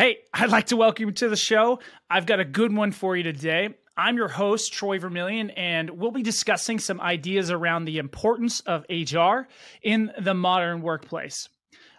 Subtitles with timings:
[0.00, 1.78] Hey, I'd like to welcome you to the show.
[2.08, 3.74] I've got a good one for you today.
[3.98, 8.86] I'm your host, Troy Vermillion, and we'll be discussing some ideas around the importance of
[8.88, 9.46] HR
[9.82, 11.50] in the modern workplace.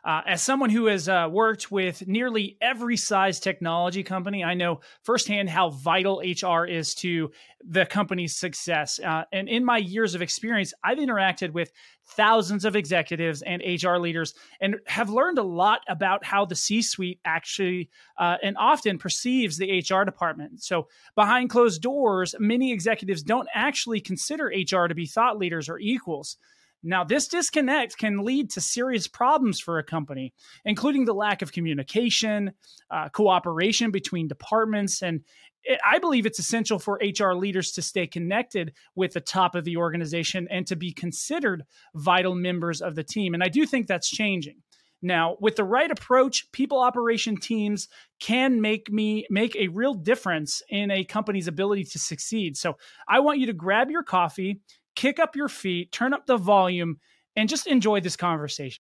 [0.04, 4.80] Uh, as someone who has uh, worked with nearly every size technology company, I know
[5.04, 7.32] firsthand how vital HR is to
[7.64, 9.00] the company's success.
[9.00, 11.72] Uh, and in my years of experience, I've interacted with
[12.16, 16.82] thousands of executives and HR leaders and have learned a lot about how the C
[16.82, 20.64] suite actually uh, and often perceives the HR department.
[20.64, 25.78] So, behind closed doors, many executives don't actually consider HR to be thought leaders or
[25.80, 26.38] equals.
[26.84, 30.34] Now, this disconnect can lead to serious problems for a company,
[30.66, 32.54] including the lack of communication,
[32.90, 35.22] uh, cooperation between departments, and
[35.64, 39.64] it, I believe it's essential for HR leaders to stay connected with the top of
[39.64, 43.34] the organization and to be considered vital members of the team.
[43.34, 44.58] And I do think that's changing.
[45.04, 47.88] Now, with the right approach, people operation teams
[48.20, 52.56] can make me make a real difference in a company's ability to succeed.
[52.56, 54.60] So, I want you to grab your coffee,
[54.96, 57.00] kick up your feet, turn up the volume,
[57.36, 58.82] and just enjoy this conversation.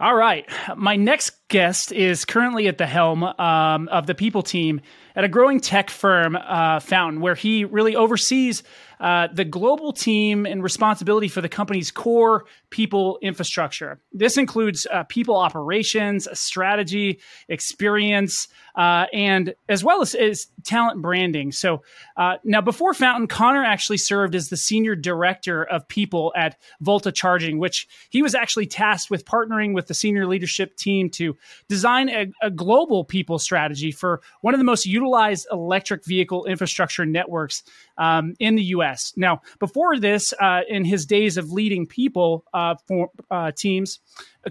[0.00, 0.48] All right.
[0.76, 4.80] My next guest is currently at the helm um, of the people team
[5.14, 8.62] at a growing tech firm, uh, Fountain, where he really oversees
[9.00, 13.98] uh, the global team and responsibility for the company's core people infrastructure.
[14.12, 21.50] This includes uh, people operations, strategy, experience, uh, and as well as, as talent branding.
[21.50, 21.82] So
[22.16, 27.10] uh, now, before Fountain, Conor actually served as the senior director of people at Volta
[27.10, 31.36] Charging, which he was actually tasked with partnering with the senior leadership team to
[31.68, 37.06] design a, a global people strategy for one of the most utilized electric vehicle infrastructure
[37.06, 37.62] networks
[38.00, 39.12] um, in the U.S.
[39.16, 44.00] Now, before this, uh, in his days of leading people uh, for uh, teams,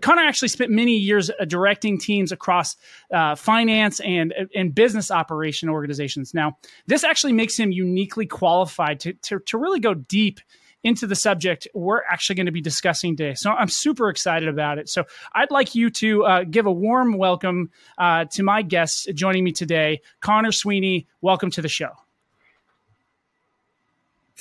[0.02, 2.78] Conor actually spent many years uh, directing teams across
[3.12, 6.34] uh, finance and and business operation organizations.
[6.34, 10.40] Now, this actually makes him uniquely qualified to to, to really go deep
[10.84, 13.34] into the subject we're actually going to be discussing today.
[13.34, 14.88] So I'm super excited about it.
[14.88, 15.03] So
[15.34, 19.52] I'd like you to uh, give a warm welcome uh, to my guests joining me
[19.52, 21.07] today, Conor Sweeney.
[21.22, 21.90] Welcome to the show.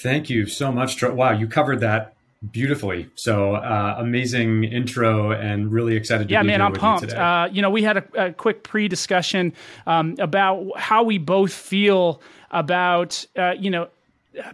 [0.03, 1.03] Thank you so much.
[1.03, 2.15] Wow, you covered that
[2.53, 3.09] beautifully.
[3.17, 6.29] So uh, amazing intro, and really excited.
[6.29, 7.13] to Yeah, be man, here I'm pumped.
[7.13, 9.53] You, uh, you know, we had a, a quick pre-discussion
[9.87, 12.21] um, about how we both feel
[12.51, 13.89] about uh, you know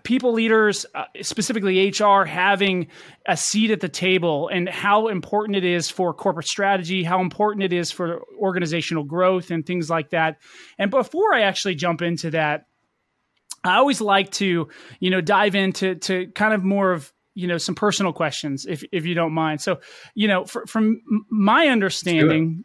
[0.03, 2.87] people leaders, uh, specifically HR, having
[3.27, 7.65] a seat at the table and how important it is for corporate strategy, how important
[7.65, 10.39] it is for organizational growth and things like that.
[10.79, 12.67] And before I actually jump into that,
[13.65, 14.69] I always like to,
[15.01, 18.85] you know, dive into to kind of more of you know some personal questions if
[18.93, 19.61] if you don't mind.
[19.61, 19.81] So,
[20.15, 22.65] you know, for, from my understanding,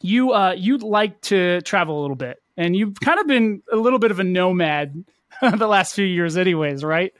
[0.00, 3.76] you uh you like to travel a little bit, and you've kind of been a
[3.76, 5.04] little bit of a nomad
[5.42, 7.12] the last few years, anyways, right?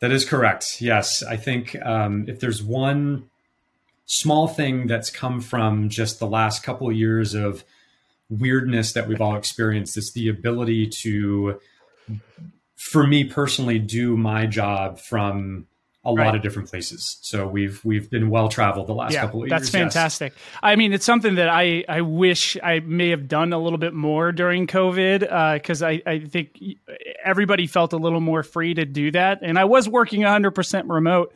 [0.00, 0.80] That is correct.
[0.80, 3.28] Yes, I think um, if there's one
[4.06, 7.64] small thing that's come from just the last couple of years of
[8.30, 11.60] weirdness that we've all experienced, it's the ability to,
[12.76, 15.66] for me personally, do my job from
[16.02, 16.24] a Right.
[16.28, 17.18] lot of different places.
[17.20, 19.74] So we've we've been well traveled the last yeah, couple of that's years.
[19.74, 19.82] yes.
[19.92, 20.32] fantastic.
[20.62, 23.92] I mean, it's something that I I wish I may have done a little bit
[23.92, 26.58] more during COVID because I I think
[27.22, 30.88] everybody felt a little more free to do that, and I was working 100 percent
[30.88, 31.34] remote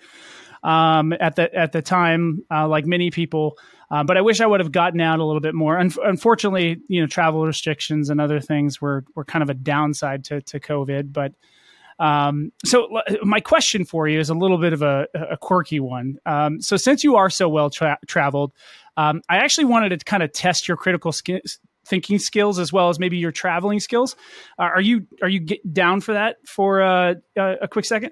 [0.63, 3.59] um, at the at the time, uh, like many people.
[3.95, 5.79] Uh, but I wish I would have gotten out a little bit more.
[5.79, 10.25] Un- unfortunately, you know, travel restrictions and other things were were kind of a downside
[10.25, 11.13] to to COVID.
[11.13, 11.35] But
[12.01, 12.89] um, so
[13.23, 16.19] my question for you is a little bit of a, a quirky one.
[16.27, 18.53] Um, so since you are so well tra- traveled,
[18.97, 21.15] um, I actually wanted to kind of test your critical
[21.87, 24.17] thinking skills as well as maybe your traveling skills.
[24.59, 28.11] Uh, are you are you down for that for uh, uh, a quick second?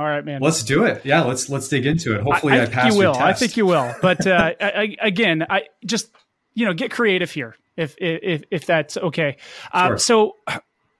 [0.00, 0.40] All right, man.
[0.40, 1.04] Let's do it.
[1.04, 2.22] Yeah, let's let's dig into it.
[2.22, 3.14] Hopefully, I, I think pass you will.
[3.14, 3.94] I think you will.
[4.00, 6.10] But uh, I, I, again, I just
[6.54, 9.36] you know get creative here if if if that's okay.
[9.70, 9.98] Uh, Sure.
[9.98, 10.36] So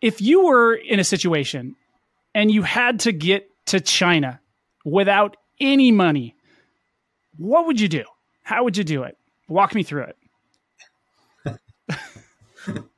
[0.02, 1.76] if you were in a situation
[2.34, 4.38] and you had to get to China
[4.84, 6.36] without any money,
[7.38, 8.04] what would you do?
[8.42, 9.16] How would you do it?
[9.48, 10.08] Walk me through
[11.46, 11.58] it.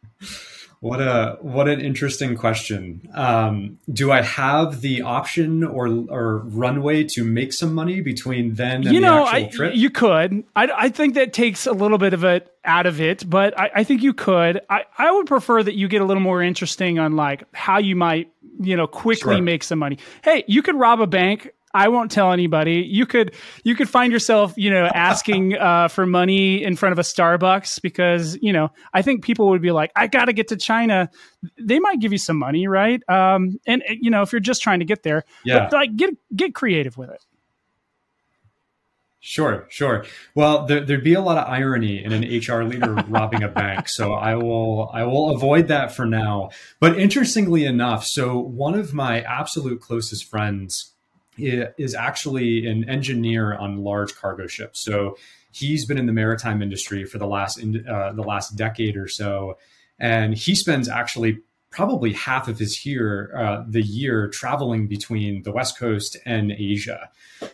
[0.83, 3.09] What a what an interesting question.
[3.15, 8.85] Um, do I have the option or or runway to make some money between then
[8.85, 9.77] and you know, the actual I, trip?
[9.77, 10.43] You could.
[10.57, 13.71] I, I think that takes a little bit of it out of it, but I,
[13.77, 14.61] I think you could.
[14.69, 17.95] I, I would prefer that you get a little more interesting on like how you
[17.95, 19.41] might you know quickly Sure.
[19.41, 19.99] make some money.
[20.25, 21.53] Hey, you could rob a bank.
[21.75, 22.87] I won't tell anybody.
[22.89, 23.35] You could
[23.65, 27.81] you could find yourself, you know, asking uh, for money in front of a Starbucks
[27.81, 31.11] because you know I think people would be like, I got to get to China.
[31.59, 33.01] They might give you some money, right?
[33.09, 35.61] Um, and you know, if you're just trying to get there, Yeah.
[35.71, 37.25] but like get get creative with it.
[39.25, 40.05] Sure, sure.
[40.35, 43.89] Well, there, there'd be a lot of irony in an HR leader robbing a bank,
[43.89, 46.51] so I will I will avoid that for now.
[46.81, 50.92] But interestingly enough, so one of my absolute closest friends
[51.37, 54.81] is actually an engineer on large cargo ships.
[54.85, 55.17] So
[55.51, 59.59] he's been in the maritime industry for the last uh, the last decade or so,
[59.99, 61.39] and he spends actually
[61.71, 67.09] probably half of his year uh, the year traveling between the West Coast and Asia.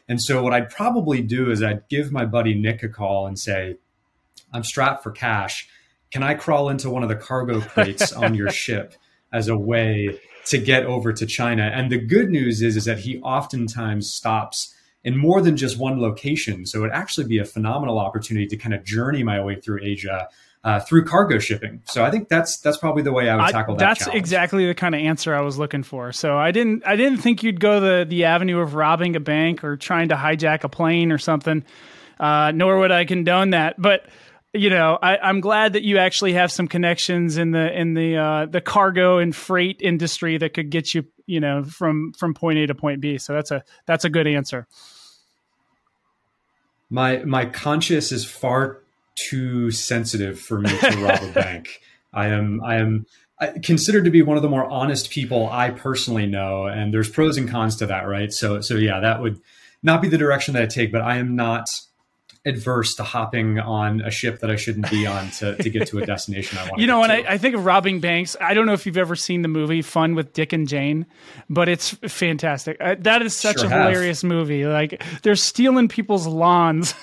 [0.08, 3.38] And so what I'd probably do is I'd give my buddy Nick a call and
[3.38, 3.76] say,
[4.52, 5.68] I'm strapped for cash.
[6.10, 8.94] Can I crawl into one of the cargo crates on your ship
[9.32, 10.18] as a way
[10.48, 11.70] to get over to China?
[11.74, 14.74] And the good news is, is that he oftentimes stops
[15.04, 16.66] in more than just one location.
[16.66, 20.28] So it'd actually be a phenomenal opportunity to kind of journey my way through Asia
[20.64, 21.80] uh, through cargo shipping.
[21.84, 23.84] So I think that's that's probably the way I would I- tackle that.
[23.84, 24.18] that's challenge.
[24.18, 26.12] exactly the kind of answer I was looking for.
[26.12, 29.62] So I didn't I didn't think you'd go the the avenue of robbing a bank
[29.62, 31.64] or trying to hijack a plane or something.
[32.18, 33.80] Uh, nor would I condone that.
[33.80, 34.08] But
[34.58, 38.16] you know, I, I'm glad that you actually have some connections in the in the
[38.16, 42.58] uh, the cargo and freight industry that could get you you know from from point
[42.58, 43.18] A to point B.
[43.18, 44.66] So that's a that's a good answer.
[46.90, 48.82] my my conscience is far
[49.14, 51.80] too sensitive for me to rob a bank.
[52.12, 53.06] I am I am
[53.62, 57.36] considered to be one of the more honest people I personally know, and there's pros
[57.36, 58.32] and cons to that, right?
[58.32, 59.40] So so yeah, that would
[59.82, 61.68] not be the direction that I take, but I am not
[62.48, 65.98] adverse to hopping on a ship that I shouldn't be on to, to get to
[65.98, 66.78] a destination I want.
[66.80, 67.12] You know, and.
[67.12, 69.82] I, I think of robbing banks, I don't know if you've ever seen the movie
[69.82, 71.06] Fun with Dick and Jane,
[71.50, 72.76] but it's fantastic.
[72.80, 73.88] Uh, that is such Sure a have.
[73.88, 74.66] hilarious movie.
[74.66, 76.94] Like they're stealing people's lawns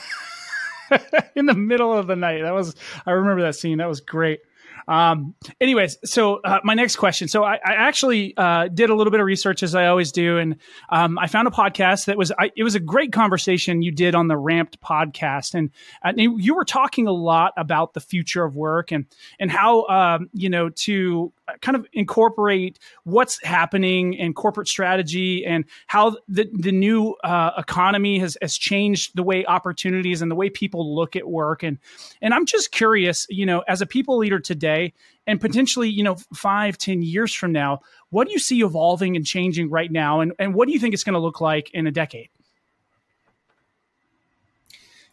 [1.36, 2.42] in the middle of the night.
[2.42, 2.76] That was
[3.06, 3.78] I remember that scene.
[3.78, 4.42] That was great.
[4.88, 7.28] Um, anyways, so uh, my next question.
[7.28, 10.38] So I, I actually uh, did a little bit of research as I always do,
[10.38, 10.58] and
[10.90, 14.16] um, I found a podcast that was I, it was a great conversation you did
[14.16, 15.72] on the Ramped podcast, and,
[16.04, 19.06] and you were talking a lot about the future of work and
[19.40, 25.66] and how um, you know to kind of incorporate what's happening in corporate strategy and
[25.88, 30.50] how the the new uh, economy has has changed the way opportunities and the way
[30.50, 31.78] people look at work and
[32.22, 34.94] and I'm just curious, you know, as a people leader today
[35.28, 39.26] and potentially, you know, five, ten years from now, what do you see evolving and
[39.26, 40.22] changing right now?
[40.22, 42.30] And, and what do you think it's going to look like in a decade?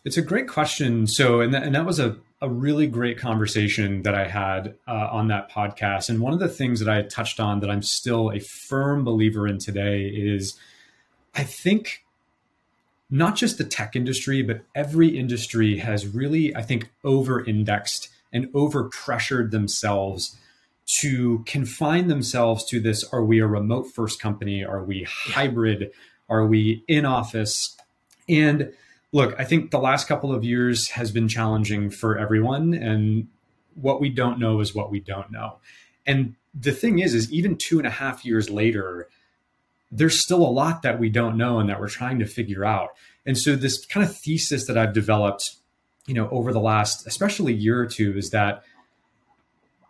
[0.04, 1.06] It's a great question.
[1.06, 5.08] So, and that, and that was a, a really great conversation that I had uh,
[5.12, 6.10] on that podcast.
[6.10, 9.46] And one of the things that I touched on that I'm still a firm believer
[9.46, 10.58] in today is
[11.36, 12.04] I think
[13.08, 18.50] not just the tech industry, but every industry has really, I think, over indexed and
[18.54, 20.36] over pressured themselves
[20.84, 24.64] to confine themselves to this are we a remote first company?
[24.64, 25.92] Are we hybrid?
[26.28, 27.76] Are we in office?
[28.28, 28.72] And
[29.12, 32.74] look, I think the last couple of years has been challenging for everyone.
[32.74, 33.28] And
[33.74, 35.58] what we don't know is what we don't know.
[36.06, 39.08] And the thing is, is even two and a half years later,
[39.90, 42.90] there's still a lot that we don't know and that we're trying to figure out.
[43.26, 45.56] And so this kind of thesis that I've developed,
[46.06, 48.64] you know, over the last, especially year or two, is that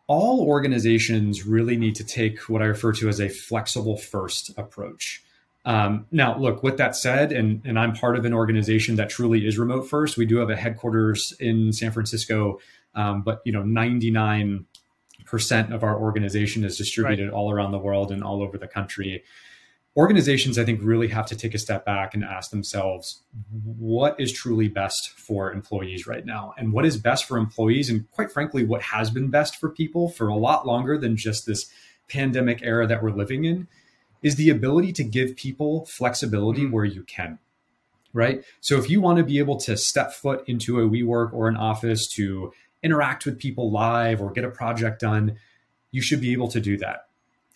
[0.09, 5.23] all organizations really need to take what I refer to as a flexible first approach.
[5.65, 9.47] Um, now, look, with that said, and, and I'm part of an organization that truly
[9.47, 10.17] is remote first.
[10.17, 12.59] We do have a headquarters in San Francisco,
[12.95, 14.65] um, but you know, 99%
[15.73, 17.33] of our organization is distributed right.
[17.33, 19.23] all around the world and all over the country.
[19.97, 23.23] Organizations, I think, really have to take a step back and ask themselves
[23.77, 28.11] what is truly best for employees right now, and what is best for employees, and
[28.11, 31.71] quite frankly, what has been best for people for a lot longer than just this
[32.09, 33.69] pandemic era that we're living in
[34.23, 36.73] is the ability to give people flexibility mm-hmm.
[36.73, 37.39] where you can.
[38.15, 38.45] Right.
[38.61, 41.57] So if you want to be able to step foot into a WeWork or an
[41.57, 42.53] office to
[42.83, 45.37] interact with people live or get a project done,
[45.91, 47.07] you should be able to do that.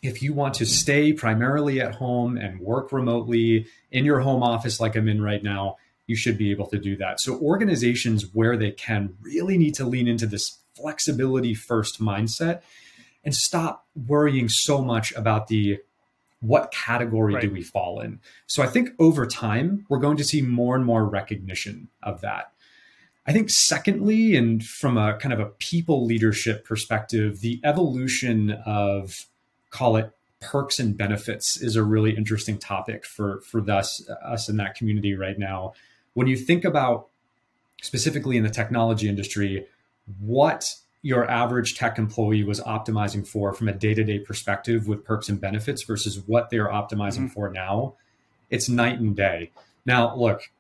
[0.02, 0.73] If you want to mm-hmm.
[0.73, 5.42] stay primarily at home and work remotely in your home office, like I'm in right
[5.42, 7.20] now, you should be able to do that.
[7.20, 12.62] So, organizations where they can really need to lean into this flexibility first mindset
[13.25, 15.78] and stop worrying so much about the
[16.47, 17.43] what category right.
[17.43, 18.21] do we fall in.
[18.47, 22.53] So I think over time, we're going to see more and more recognition of that.
[23.26, 29.26] I think, secondly, and from a kind of a people leadership perspective, the evolution of
[29.71, 34.57] call it perks and benefits is a really interesting topic for for us us in
[34.59, 35.73] that community right now.
[36.15, 37.09] When you think about
[37.83, 39.67] specifically in the technology industry,
[40.21, 45.40] what your average tech employee was optimizing for from a day-to-day perspective with perks and
[45.40, 47.26] benefits versus what they're optimizing mm-hmm.
[47.28, 47.94] for now,
[48.50, 49.52] it's night and day.
[49.84, 50.50] Now, look,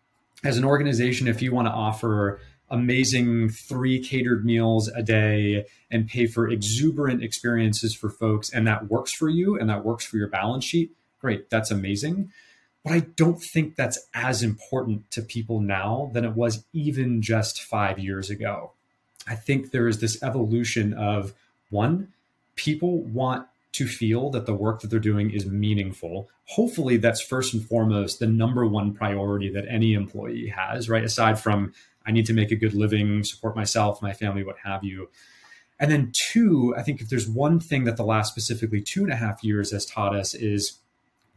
[0.44, 2.38] as an organization, if you want to offer
[2.70, 8.88] amazing three catered meals a day and pay for exuberant experiences for folks and that
[8.88, 12.28] works for you and that works for your balance sheet great that's amazing
[12.82, 17.62] but i don't think that's as important to people now than it was even just
[17.62, 18.72] 5 years ago
[19.26, 21.32] i think there is this evolution of
[21.70, 22.08] one
[22.56, 26.30] people want to feel that the work that they're doing is meaningful.
[26.46, 31.04] Hopefully, that's first and foremost the number one priority that any employee has, right?
[31.04, 31.74] Aside from
[32.06, 35.10] I need to make a good living, support myself, my family, what have you.
[35.78, 39.12] And then, two, I think if there's one thing that the last specifically two and
[39.12, 40.78] a half years has taught us is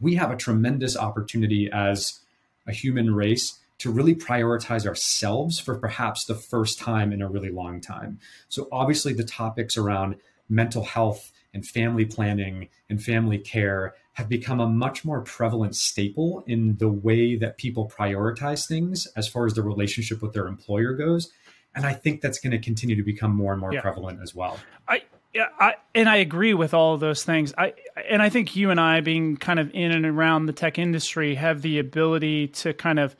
[0.00, 2.20] we have a tremendous opportunity as
[2.66, 7.50] a human race to really prioritize ourselves for perhaps the first time in a really
[7.50, 8.18] long time.
[8.48, 10.16] So, obviously, the topics around
[10.48, 16.44] mental health and family planning and family care have become a much more prevalent staple
[16.46, 20.92] in the way that people prioritize things as far as the relationship with their employer
[20.92, 21.32] goes.
[21.74, 23.80] And I think that's going to continue to become more and more yeah.
[23.80, 24.58] prevalent as well.
[24.88, 27.54] I, yeah, I, and I agree with all of those things.
[27.56, 27.74] I
[28.08, 31.36] and I think you and I, being kind of in and around the tech industry,
[31.36, 33.14] have the ability to kind of,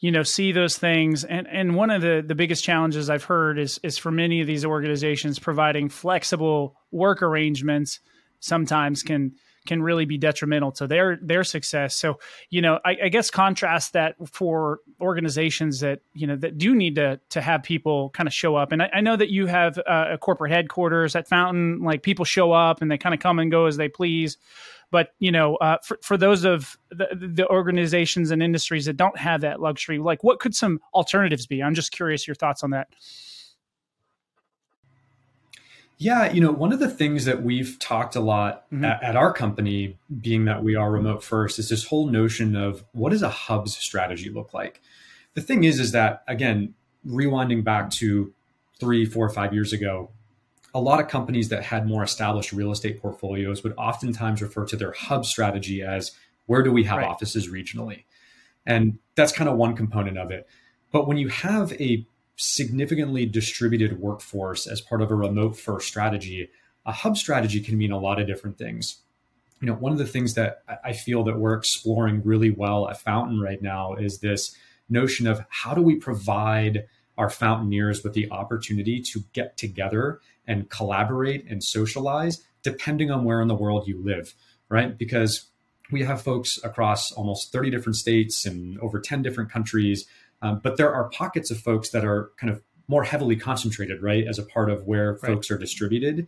[0.00, 1.24] you know, see those things.
[1.24, 4.46] And and one of the the biggest challenges I've heard is is for many of
[4.46, 8.00] these organizations providing flexible work arrangements
[8.40, 9.32] sometimes can
[9.66, 11.94] can really be detrimental to their their success.
[11.96, 16.74] So, you know, I, I, guess contrast that for organizations that you know that do
[16.74, 18.72] need to to have people kind of show up.
[18.72, 21.80] And I, I know that you have uh, a corporate headquarters at Fountain.
[21.82, 24.38] Like people show up and they kind of come and go as they please.
[24.90, 29.18] But you know, uh, for for those of the, the organizations and industries that don't
[29.18, 31.62] have that luxury, like what could some alternatives be?
[31.62, 32.88] I'm just curious your thoughts on that.
[36.02, 38.86] Yeah, you know, one of the things that we've talked a lot mm-hmm.
[38.86, 42.84] at, at, our company, being that we are remote first, is this whole notion of
[42.92, 44.80] what does a hubs strategy look like?
[45.34, 46.72] The thing is, is that again,
[47.06, 48.32] rewinding back to
[48.78, 50.10] three, four, five years ago,
[50.74, 54.76] a lot of companies that had more established real estate portfolios would oftentimes refer to
[54.76, 56.12] their hub strategy as
[56.46, 57.08] where do we have right.
[57.08, 58.04] offices regionally?
[58.66, 60.48] And that's kind of one component of it.
[60.92, 66.48] But when you have a significantly distributed workforce as part of a remote first strategy,
[66.86, 69.02] a hub strategy can mean a lot of different things.
[69.60, 73.00] You know, one of the things that I feel that we're exploring really well at
[73.00, 74.56] Fountain right now is this
[74.88, 76.86] notion of how do we provide
[77.18, 83.40] our Fountainers with the opportunity to get together and collaborate and socialize depending on where
[83.40, 84.34] in the world you live,
[84.68, 84.98] right?
[84.98, 85.46] Because
[85.90, 90.06] we have folks across almost 30 different states and over 10 different countries
[90.42, 94.26] um, but there are pockets of folks that are kind of more heavily concentrated, right,
[94.26, 95.20] as a part of where right.
[95.20, 96.26] folks are distributed.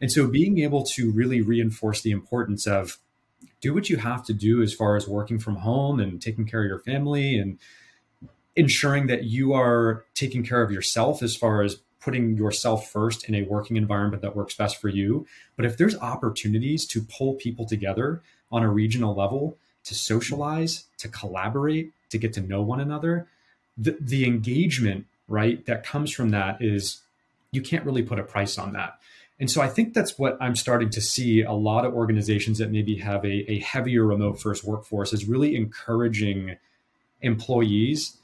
[0.00, 2.98] And so being able to really reinforce the importance of
[3.60, 6.62] do what you have to do as far as working from home and taking care
[6.62, 7.58] of your family and
[8.56, 13.34] ensuring that you are taking care of yourself as far as putting yourself first in
[13.34, 15.26] a working environment that works best for you.
[15.56, 21.08] But if there's opportunities to pull people together on a regional level to socialize, to
[21.08, 23.26] collaborate, to get to know one another,
[23.76, 27.00] the, the engagement right that comes from that is
[27.52, 28.98] you can't really put a price on that
[29.40, 32.70] and so i think that's what i'm starting to see a lot of organizations that
[32.70, 36.56] maybe have a, a heavier remote first workforce is really encouraging
[37.22, 38.18] employees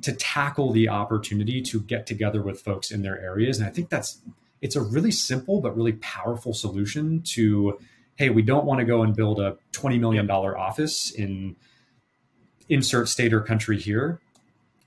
[0.00, 3.90] to tackle the opportunity to get together with folks in their areas and i think
[3.90, 4.20] that's
[4.60, 7.78] it's a really simple but really powerful solution to
[8.16, 11.56] hey we don't want to go and build a $20 million office in
[12.68, 14.20] insert state or country here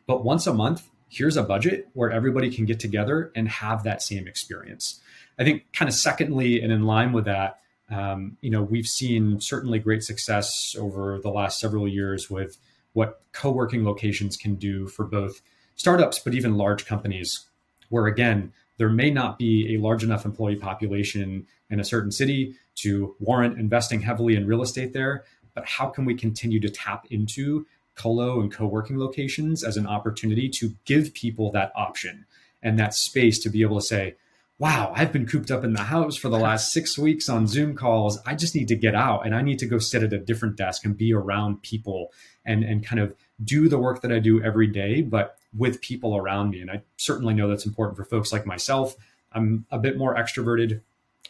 [0.08, 4.02] but once a month, here's a budget where everybody can get together and have that
[4.02, 5.02] same experience.
[5.40, 7.60] I think, kind of secondly, and in line with that,
[7.90, 12.58] um, you know, we've seen certainly great success over the last several years with
[12.96, 15.42] what co-working locations can do for both
[15.76, 17.46] startups, but even large companies,
[17.90, 22.56] where again, there may not be a large enough employee population in a certain city
[22.76, 25.26] to warrant investing heavily in real estate there.
[25.54, 30.48] But how can we continue to tap into colo and co-working locations as an opportunity
[30.50, 32.26] to give people that option
[32.64, 34.16] and that space to be able to say
[34.58, 37.76] wow, I've been cooped up in the house for the last six weeks on Zoom
[37.76, 38.20] calls.
[38.26, 40.56] I just need to get out and I need to go sit at a different
[40.56, 42.14] desk and be around people
[42.46, 46.16] and, and kind of do the work that I do every day, but with people
[46.16, 46.62] around me.
[46.62, 48.96] And I certainly know that's important for folks like myself.
[49.32, 50.82] I'm a bit more extroverted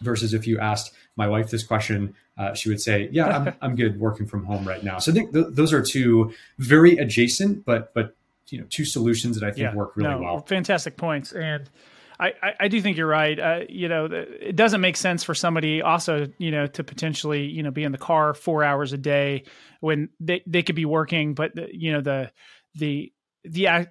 [0.01, 3.75] versus if you asked my wife this question, uh, she would say, "Yeah, I'm, I'm
[3.75, 7.65] good working from home right now." So I think th- those are two very adjacent,
[7.65, 8.15] but but
[8.50, 10.39] you know, two solutions that I think yeah, work really no, well.
[10.41, 11.69] Fantastic points, and
[12.19, 13.38] I, I, do think you're right.
[13.38, 17.62] Uh, you know, it doesn't make sense for somebody also, you know, to potentially, you
[17.62, 19.43] know, be in the car four hours a day
[19.81, 22.31] when they, they could be working, but you know, the,
[22.75, 23.12] the,
[23.43, 23.88] the a-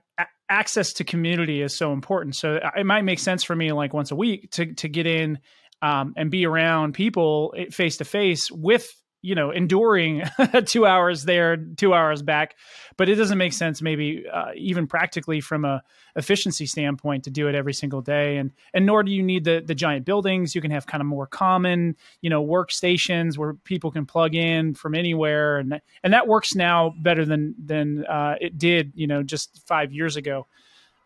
[0.48, 2.36] access to community is so important.
[2.36, 5.38] So it might make sense for me like once a week to, to get in
[5.82, 8.90] um, and be around people face to face with
[9.24, 10.22] you know enduring
[10.66, 12.56] two hours there two hours back.
[12.96, 15.82] But it doesn't make sense maybe uh, even practically from a
[16.14, 18.36] efficiency standpoint to do it every single day.
[18.36, 20.54] And and nor do you need the the giant buildings.
[20.54, 24.74] You can have kind of more common you know workstations where people can plug in
[24.74, 25.58] from anywhere.
[25.58, 29.90] And and that works now better than than uh, it did you know just five
[29.90, 30.46] years ago.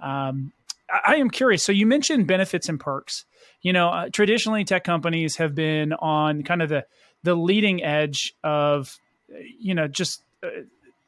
[0.00, 0.52] Um,
[0.90, 1.62] I, I am curious.
[1.62, 3.24] So you mentioned benefits and perks.
[3.62, 6.84] You know uh, traditionally tech companies have been on kind of the
[7.22, 8.98] the leading edge of
[9.58, 10.48] you know just uh,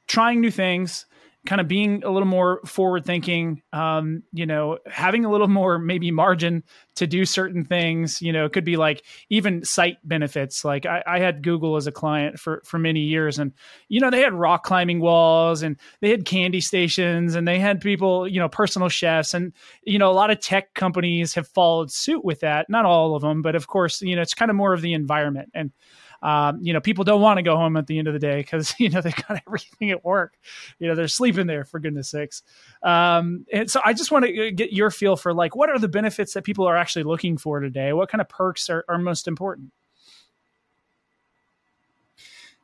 [0.06, 1.06] trying new things
[1.46, 5.78] kind of being a little more forward thinking um, you know having a little more
[5.78, 6.62] maybe margin
[6.96, 10.64] to do certain things you know it could be like even site benefits.
[10.64, 13.52] Like I, I, had Google as a client for for many years and
[13.88, 17.80] you know they had rock climbing walls and they had candy stations and they had
[17.80, 19.52] people you know personal chefs and
[19.84, 22.68] you know a lot of tech companies have followed suit with that.
[22.68, 24.92] Not all of them but of course you know it's kind of more of the
[24.92, 25.50] environment.
[25.54, 25.72] And
[26.22, 28.40] um, you know, people don't want to go home at the end of the day
[28.40, 30.34] because you know they got everything at work.
[30.78, 32.42] You know, they're sleeping there for goodness sakes.
[32.82, 35.88] Um, and so I just want to get your feel for like what are the
[35.88, 37.92] benefits that people are actually looking for today?
[37.92, 39.72] What kind of perks are, are most important?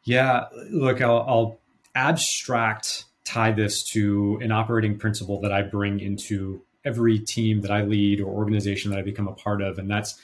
[0.04, 1.58] Yeah, look, I'll, I'll
[1.96, 7.82] abstract tie this to an operating principle that I bring into every team that I
[7.82, 10.20] lead or organization that I become a part of, and that's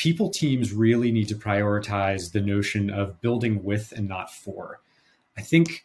[0.00, 4.80] people teams really need to prioritize the notion of building with and not for.
[5.36, 5.84] I think,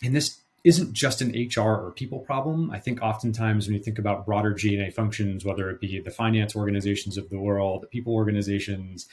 [0.00, 2.70] and this isn't just an HR or people problem.
[2.70, 6.54] I think oftentimes when you think about broader G&A functions, whether it be the finance
[6.54, 9.08] organizations of the world, the people organizations,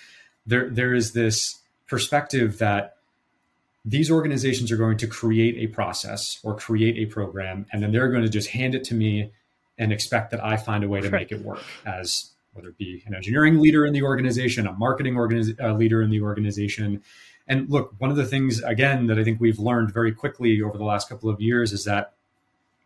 [0.46, 2.98] there there is this perspective that
[3.84, 8.10] these organizations are going to create a process or create a program, and then they're
[8.10, 9.32] going to just hand it to me
[9.80, 13.04] and expect that I find a way to make it work as whether it be
[13.06, 17.04] an engineering leader in the organization, a marketing organiz- uh, leader in the organization.
[17.48, 20.78] And look, one of the things, again, that I think we've learned very quickly over
[20.78, 22.14] the last couple of years is that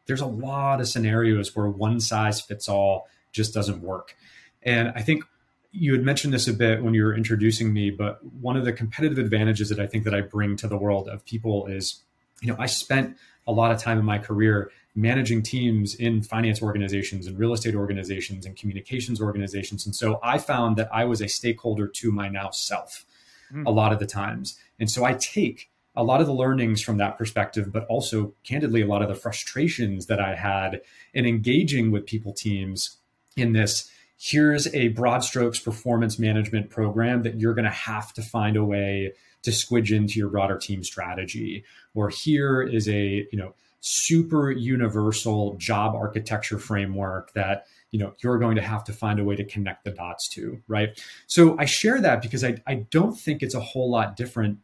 [0.08, 4.16] there's a lot of scenarios where one size fits all just doesn't work.
[4.64, 5.24] And I think
[5.72, 8.74] you had mentioned this a bit when you were introducing me, but one of the
[8.74, 12.02] competitive advantages that I think that I bring to the world of people is,
[12.42, 16.62] you know, I spent a lot of time in my career managing teams in finance
[16.62, 19.86] organizations and real estate organizations and communications organizations.
[19.86, 23.06] And so I found that I was a stakeholder to my now self
[23.54, 23.66] mm.
[23.66, 24.60] a lot of the times.
[24.80, 28.82] And so I take a lot of the learnings from that perspective, but also candidly,
[28.82, 30.82] a lot of the frustrations that I had
[31.14, 32.98] in engaging with people teams
[33.36, 33.90] in this.
[34.18, 38.66] Here's a broad strokes performance management program that you're going to have to find a
[38.66, 41.64] way to squidge into your broader team strategy.
[41.94, 48.38] Or here is a, you know, super universal job architecture framework that you know you're
[48.38, 51.02] going to have to find a way to connect the dots to right?
[51.28, 54.60] So i share that because i, I don't think it's a whole lot different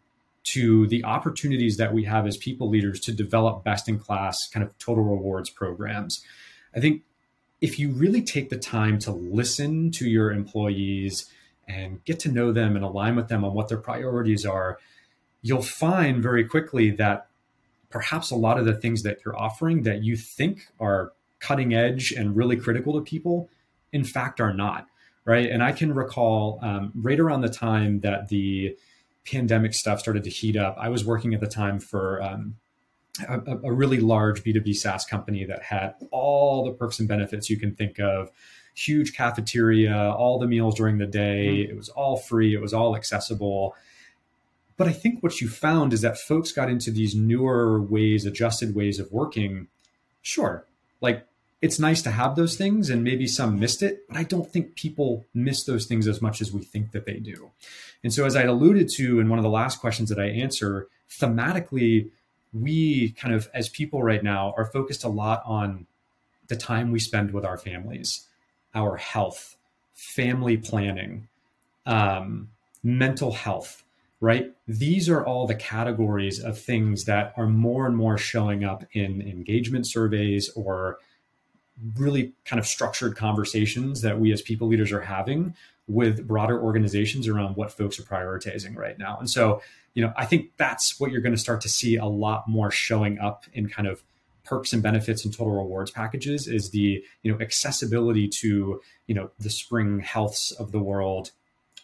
[0.46, 4.64] to the opportunities that we have as people leaders to develop best in class kind
[4.64, 6.24] of total rewards programs.
[6.76, 7.02] I think
[7.62, 11.26] if you really take the time to listen to your employees
[11.68, 14.78] and get to know them and align with them on what their priorities are
[15.46, 17.28] you'll find very quickly that
[17.96, 22.12] perhaps a lot of the things that you're offering that you think are cutting edge
[22.12, 23.50] and really critical to people,
[23.94, 24.88] in fact, are not.
[25.24, 25.50] Right.
[25.50, 28.76] And I can recall um, right around the time that the
[29.26, 32.58] pandemic stuff started to heat up, I was working at the time for um,
[33.30, 37.58] a, a, really large B2B SaaS company that had all the perks and benefits you
[37.58, 38.30] can think of
[38.76, 41.48] huge cafeteria, all the meals during the day.
[41.48, 41.72] Mm-hmm.
[41.72, 43.74] It was all free, it was all accessible.
[44.78, 48.76] But I think what you found is that folks got into these newer ways, adjusted
[48.76, 49.68] ways of working.
[50.22, 50.66] Sure,
[51.02, 51.26] like
[51.62, 54.76] it's nice to have those things, and maybe some missed it, but I don't think
[54.76, 57.52] people miss those things as much as we think that they do.
[58.04, 60.88] And so, as I alluded to in one of the last questions that I answer,
[61.10, 62.12] thematically,
[62.54, 65.88] we kind of, as people right now, are focused a lot on
[66.48, 68.28] the time we spend with our families,
[68.74, 69.58] our health,
[69.94, 71.28] family planning,
[71.86, 72.50] um,
[72.84, 73.84] mental health,
[74.22, 74.52] right?
[74.68, 79.22] These are all the categories of things that are more and more showing up in
[79.22, 80.98] engagement surveys or
[81.96, 85.54] really kind of structured conversations that we as people leaders are having
[85.88, 89.18] with broader organizations around what folks are prioritizing right now.
[89.20, 89.62] And so,
[89.94, 92.72] you know, I think that's what you're going to start to see a lot more
[92.72, 94.04] showing up in kind of
[94.44, 99.32] perks and benefits and total rewards packages is the, you know, accessibility to, you know,
[99.40, 101.32] the Spring Healths of the world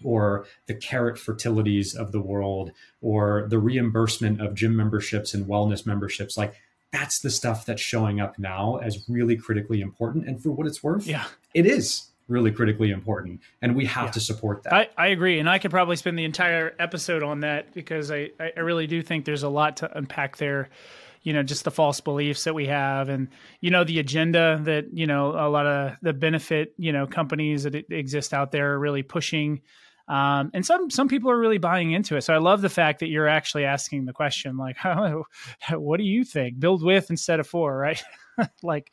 [0.03, 5.85] or the Carrot Fertilities of the world or the reimbursement of gym memberships and wellness
[5.85, 6.37] memberships.
[6.37, 6.55] Like
[6.91, 10.27] that's the stuff that's showing up now as really critically important.
[10.27, 11.25] And for what it's worth yeah.
[11.53, 13.41] it is really critically important.
[13.61, 14.11] And we have yeah.
[14.11, 14.73] to support that.
[14.73, 15.39] I, I agree.
[15.39, 19.01] And i could probably spend the entire episode on that because I, I really do
[19.01, 20.69] think there's a lot to unpack there.
[21.23, 23.27] You know just the false beliefs that we have and
[23.59, 27.61] you know the agenda that you know a lot of the benefit you know companies
[27.61, 29.61] that exist out there are really pushing
[30.07, 32.21] um, and some some people are really buying into it.
[32.21, 35.25] So I love the fact that you're actually asking the question, like, oh,
[35.73, 36.59] what do you think?
[36.59, 38.01] Build with instead of for, right?
[38.63, 38.91] like,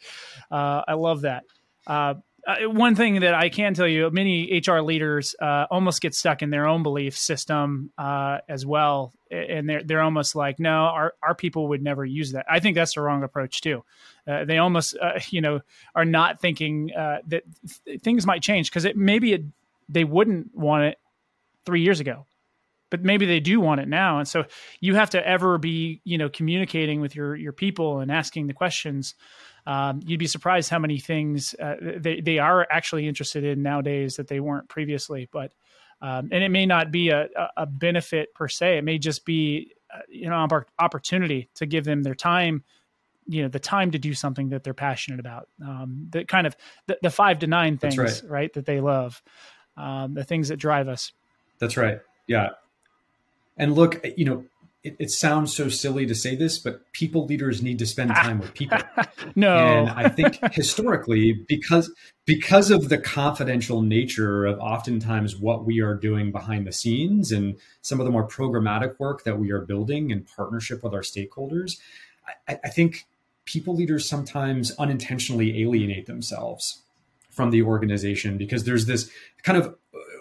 [0.51, 1.45] uh, I love that.
[1.87, 2.15] Uh,
[2.47, 6.41] uh, one thing that I can tell you, many HR leaders uh, almost get stuck
[6.41, 11.15] in their own belief system uh, as well, and they're they're almost like, no, our
[11.23, 12.47] our people would never use that.
[12.49, 13.85] I think that's the wrong approach too.
[14.27, 14.97] Uh, they almost,
[15.31, 15.61] you know,
[15.95, 17.43] are not thinking that
[17.85, 19.43] th- things might change because it maybe it,
[19.89, 20.99] they wouldn't want it
[21.65, 22.27] three years ago
[22.91, 24.19] but maybe they do want it now.
[24.19, 24.45] And so
[24.81, 28.55] you have to ever be you know communicating with your your people and asking the
[28.55, 29.15] questions.
[29.67, 34.17] Um, you'd be surprised how many things uh, they, they are actually interested in nowadays
[34.17, 35.29] that they weren't previously.
[35.31, 35.53] But
[36.01, 38.79] um, and it may not be a, a benefit per se.
[38.79, 40.47] It may just be uh, you know
[40.79, 42.65] opportunity to give them their time
[43.31, 45.49] you know the time to do something that they're passionate about.
[45.63, 48.23] Um, the kind of the, the five to nine things right.
[48.27, 48.53] right.
[48.55, 49.23] that they love
[49.79, 51.13] um, the things that drive us
[51.59, 52.01] that's right.
[52.27, 52.51] Yeah.
[53.57, 54.45] And look, you know,
[54.85, 58.39] it, it, sounds so silly to say this, but people leaders need to spend time
[58.39, 58.79] with people.
[59.35, 59.57] no.
[59.57, 61.93] And I think historically, because
[62.25, 67.59] because of the confidential nature of oftentimes what we are doing behind the scenes and
[67.83, 71.79] some of the more programmatic work that we are building in partnership with our stakeholders,
[72.47, 73.07] I, I think
[73.47, 76.83] people leaders sometimes unintentionally alienate themselves
[77.39, 79.09] from the organization because there's this
[79.45, 79.77] kind of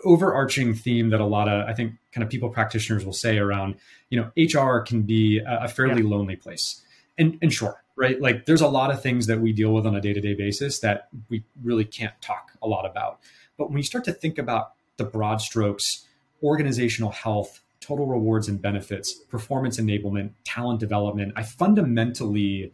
[0.06, 3.73] overarching theme that a lot of I think kind of people practitioners will say around
[4.12, 6.10] you know HR can be a, fairly yeah.
[6.10, 6.84] lonely place.
[7.17, 8.21] And and sure right?
[8.21, 11.08] Like there's a lot of things that we deal with on a day-to-day basis that
[11.30, 13.19] we really can't talk a lot about.
[13.58, 16.06] But when you start to think about the broad strokes
[16.43, 22.71] organizational health total rewards and benefits performance enablement talent development I fundamentally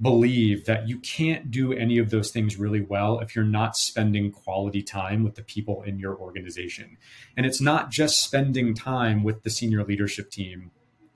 [0.00, 4.30] believe that you can't do any of those things really well if you're not spending
[4.30, 6.98] quality time with the people in your organization.
[7.36, 10.70] And it's not just spending time with the senior leadership team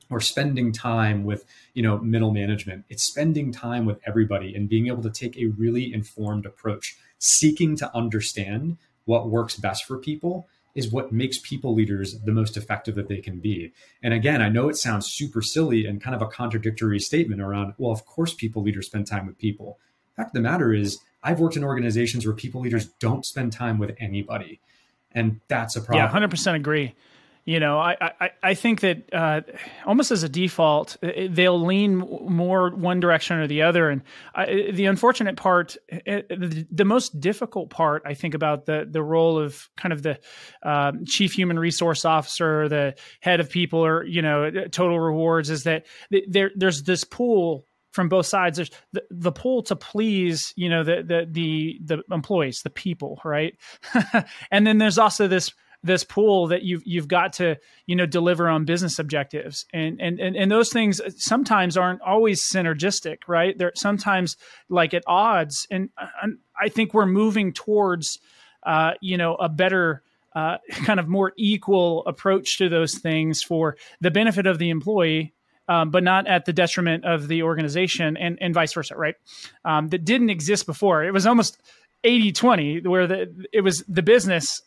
[0.09, 2.85] or spending time with, you know, middle management.
[2.88, 7.77] It's spending time with everybody and being able to take a really informed approach, seeking
[7.77, 12.94] to understand what works best for people is what makes people leaders the most effective
[12.94, 13.72] that they can be.
[14.02, 17.74] And again, I know it sounds super silly and kind of a contradictory statement around,
[17.78, 19.78] well, of course, people leaders spend time with people.
[20.16, 23.52] The fact of the matter is, I've worked in organizations where people leaders don't spend
[23.52, 24.61] time with anybody.
[25.12, 26.04] And that's a problem.
[26.04, 26.94] Yeah, 100% agree
[27.44, 29.40] you know, I, I, I think that uh,
[29.87, 33.88] almost as a default, they'll lean more one direction or the other.
[33.88, 34.03] And
[34.35, 39.68] I, the unfortunate part, the, most difficult part, I think, about the the role of
[39.76, 40.18] kind of the
[40.62, 45.64] um, chief human resource officer, the head of people, or you know, total rewards, is
[45.64, 45.87] that
[46.29, 48.57] there there's this pool from both sides.
[48.57, 53.20] There's the, the pull to please, you know, the the the the employees, the people,
[53.24, 53.57] right?
[54.50, 58.49] and then there's also this this pool that you've you've got to you know deliver
[58.49, 63.73] on business objectives and and and, and those things sometimes aren't always synergistic right they're
[63.75, 64.37] sometimes
[64.69, 65.90] like at odds and,
[66.61, 68.19] i think we're moving towards
[68.64, 70.03] uh, you know a better
[70.35, 75.33] uh, kind of more equal approach to those things for the benefit of the employee
[75.66, 79.14] um, but not at the detriment of the organization and, and vice versa, right?
[79.64, 81.05] Um, that didn't exist before.
[81.05, 81.62] It was almost
[82.03, 84.62] 80 20, where the, it was the business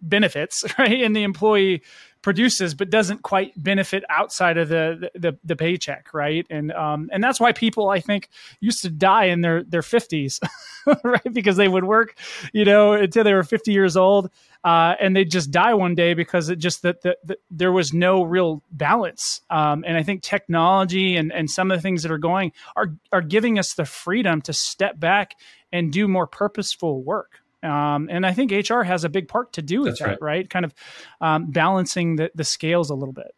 [0.00, 1.02] benefits, right?
[1.02, 1.82] And the employee
[2.26, 6.44] produces but doesn't quite benefit outside of the the, the paycheck, right?
[6.50, 8.28] And um, and that's why people I think
[8.58, 10.40] used to die in their their fifties,
[11.04, 11.32] right?
[11.32, 12.18] Because they would work,
[12.52, 14.30] you know, until they were fifty years old,
[14.64, 17.92] uh, and they'd just die one day because it just that the, the, there was
[17.92, 19.40] no real balance.
[19.48, 22.92] Um, and I think technology and and some of the things that are going are
[23.12, 25.36] are giving us the freedom to step back
[25.70, 29.62] and do more purposeful work Um, and I think HR has a big part to
[29.62, 30.22] do with That's that, right.
[30.22, 30.50] right?
[30.50, 30.74] Kind of
[31.20, 33.34] um, balancing the, the scales a little bit.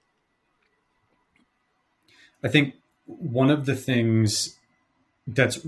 [2.43, 2.75] I think
[3.07, 4.57] one of the things
[5.27, 5.59] that's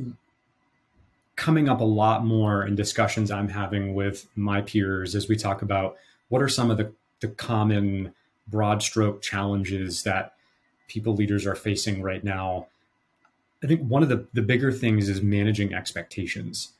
[1.36, 5.62] coming up a lot more in discussions I'm having with my peers as we talk
[5.62, 5.96] about
[6.28, 8.12] what are some of the, the common
[8.46, 10.34] broad stroke challenges that
[10.86, 12.66] people leaders are facing right now.
[13.62, 16.72] I think one of the, the bigger things is managing expectations.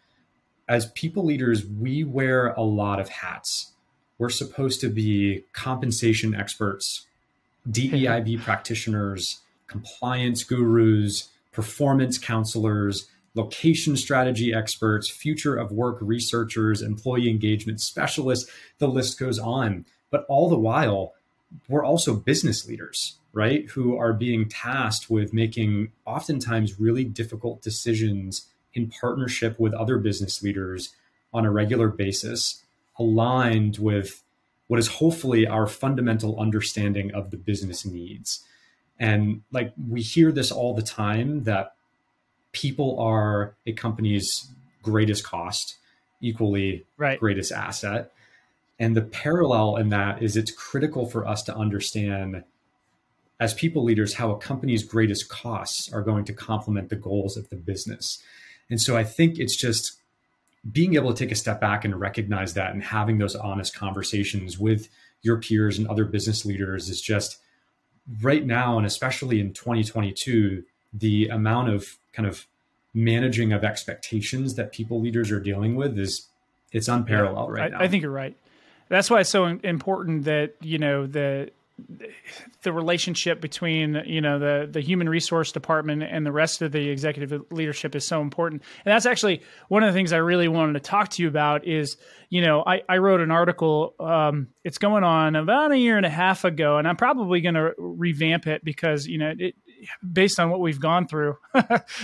[0.70, 3.72] As people leaders, we wear a lot of hats.
[4.18, 7.08] We're supposed to be compensation experts,
[7.68, 17.80] DEIB practitioners, compliance gurus, performance counselors, location strategy experts, future of work researchers, employee engagement
[17.80, 18.48] specialists.
[18.78, 19.86] The list goes on.
[20.08, 21.14] But all the while,
[21.68, 23.68] we're also business leaders, right?
[23.70, 30.42] Who are being tasked with making oftentimes really difficult decisions in partnership with other business
[30.42, 30.94] leaders
[31.32, 32.62] on a regular basis,
[32.98, 34.22] aligned with
[34.66, 38.44] what is hopefully our fundamental understanding of the business needs.
[38.98, 41.74] And like we hear this all the time that
[42.52, 44.48] people are a company's
[44.82, 45.76] greatest cost,
[46.20, 47.18] equally right.
[47.18, 48.12] greatest asset.
[48.78, 52.44] And the parallel in that is it's critical for us to understand
[53.40, 57.48] as people leaders how a company's greatest costs are going to complement the goals of
[57.48, 58.22] the business.
[58.70, 60.00] And so I think it's just
[60.70, 64.58] being able to take a step back and recognize that and having those honest conversations
[64.58, 64.88] with
[65.22, 67.38] your peers and other business leaders is just
[68.22, 72.46] right now and especially in 2022 the amount of kind of
[72.92, 76.26] managing of expectations that people leaders are dealing with is
[76.72, 77.80] it's unparalleled right I, now.
[77.80, 78.36] I think you're right.
[78.88, 81.50] That's why it's so important that you know the
[82.62, 86.88] the relationship between you know the the human resource department and the rest of the
[86.88, 88.62] executive leadership is so important.
[88.84, 91.66] And that's actually one of the things i really wanted to talk to you about
[91.66, 91.96] is
[92.28, 96.06] you know i, I wrote an article um, it's going on about a year and
[96.06, 99.54] a half ago and i'm probably going to revamp it because you know it,
[100.12, 101.36] based on what we've gone through,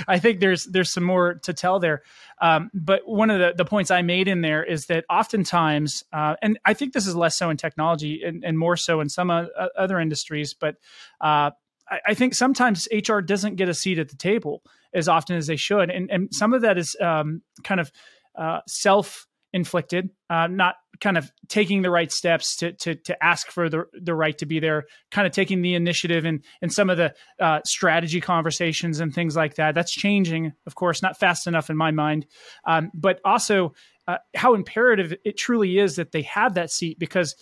[0.09, 2.03] I think there's there's some more to tell there.
[2.41, 6.37] Um, but one of the, the points I made in there is that oftentimes, uh,
[6.43, 9.31] and I think this is less so in technology and, and more so in some
[9.31, 10.77] uh, other industries, but
[11.21, 11.51] uh,
[11.89, 14.63] I, I, think sometimes HR doesn't get a seat at the table
[14.93, 17.91] as often as they should, and and some of that is um, kind of
[18.37, 19.26] uh, self
[19.57, 23.85] inflicted, uh, not kind of taking the right steps to to to ask for the
[23.93, 27.15] the right to be there, kind of taking the initiative and and some of the
[27.41, 29.75] uh, strategy conversations and things like that.
[29.75, 32.27] That's changing, of course, not fast enough in my mind,
[32.67, 33.73] um, but also
[34.07, 37.35] uh, how imperative it truly is that they have that seat because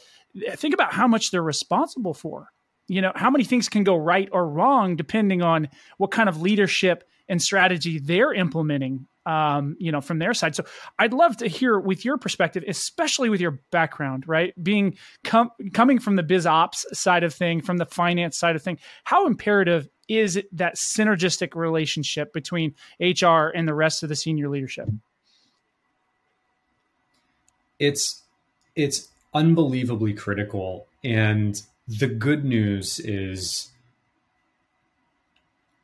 [0.53, 2.49] think about how much they're responsible for.
[2.87, 6.41] You know, how many things can go right or wrong depending on what kind of
[6.41, 10.55] leadership and strategy they're implementing um, you know, from their side.
[10.55, 10.65] So
[10.99, 14.53] I'd love to hear with your perspective, especially with your background, right?
[14.63, 18.63] Being com- coming from the biz ops side of thing, from the finance side of
[18.63, 24.17] thing, how imperative is it that synergistic relationship between HR and the rest of the
[24.17, 24.89] senior leadership?
[27.79, 28.23] It's
[28.77, 33.71] it's unbelievably critical, and the good news is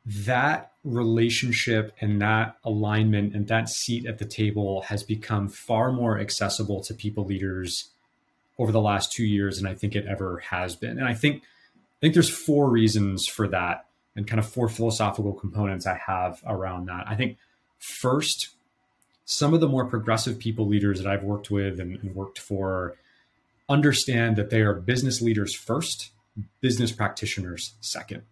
[0.05, 6.19] that relationship and that alignment and that seat at the table has become far more
[6.19, 7.89] accessible to people leaders
[8.57, 10.97] over the last two years than I think it ever has been.
[10.97, 15.33] And I think I think there's four reasons for that and kind of four philosophical
[15.33, 17.07] components I have around that.
[17.07, 17.37] I think
[17.77, 18.49] first,
[19.25, 22.97] some of the more progressive people leaders that I've worked with and, and worked for
[23.69, 26.11] understand that they are business leaders first,
[26.59, 28.23] business practitioners second.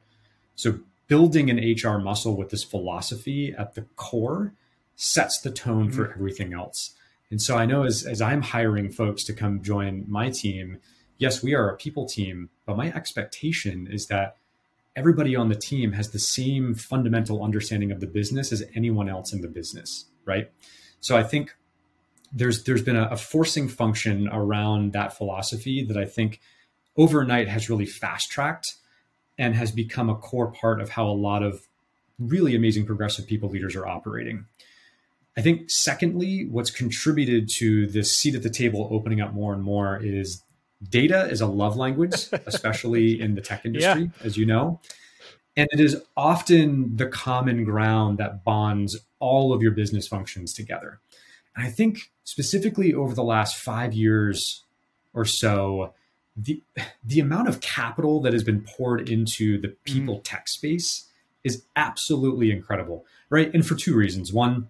[0.55, 0.79] So
[1.09, 4.53] building an HR muscle with this philosophy at the core
[4.95, 5.95] sets the tone mm-hmm.
[5.95, 6.95] for everything else.
[7.29, 10.77] And so I know as, as I'm hiring folks to come join my team,
[11.17, 14.37] yes, we are a people team, but my expectation is that
[14.95, 19.33] everybody on the team has the same fundamental understanding of the business as anyone else
[19.33, 20.51] in the business, right?
[21.01, 21.55] So I think
[22.31, 26.39] there's there's been a, a forcing function around that philosophy that I think
[26.97, 28.75] overnight has really fast tracked
[29.39, 31.67] and has become a core part of how a lot of
[32.19, 34.45] really amazing progressive people leaders are operating.
[35.37, 39.63] I think, secondly, what's contributed to this seat at the table opening up more and
[39.63, 40.43] more is
[40.89, 44.25] data is a love language, especially in the tech industry, yeah.
[44.25, 44.81] as you know.
[45.55, 50.99] And it is often the common ground that bonds all of your business functions together.
[51.55, 54.63] And I think specifically over the last five years
[55.13, 55.93] or so,
[56.41, 56.61] the
[57.03, 60.23] the amount of capital that has been poured into the people mm.
[60.23, 61.07] tech space
[61.43, 63.53] is absolutely incredible, right?
[63.53, 64.33] And for two reasons.
[64.33, 64.67] One,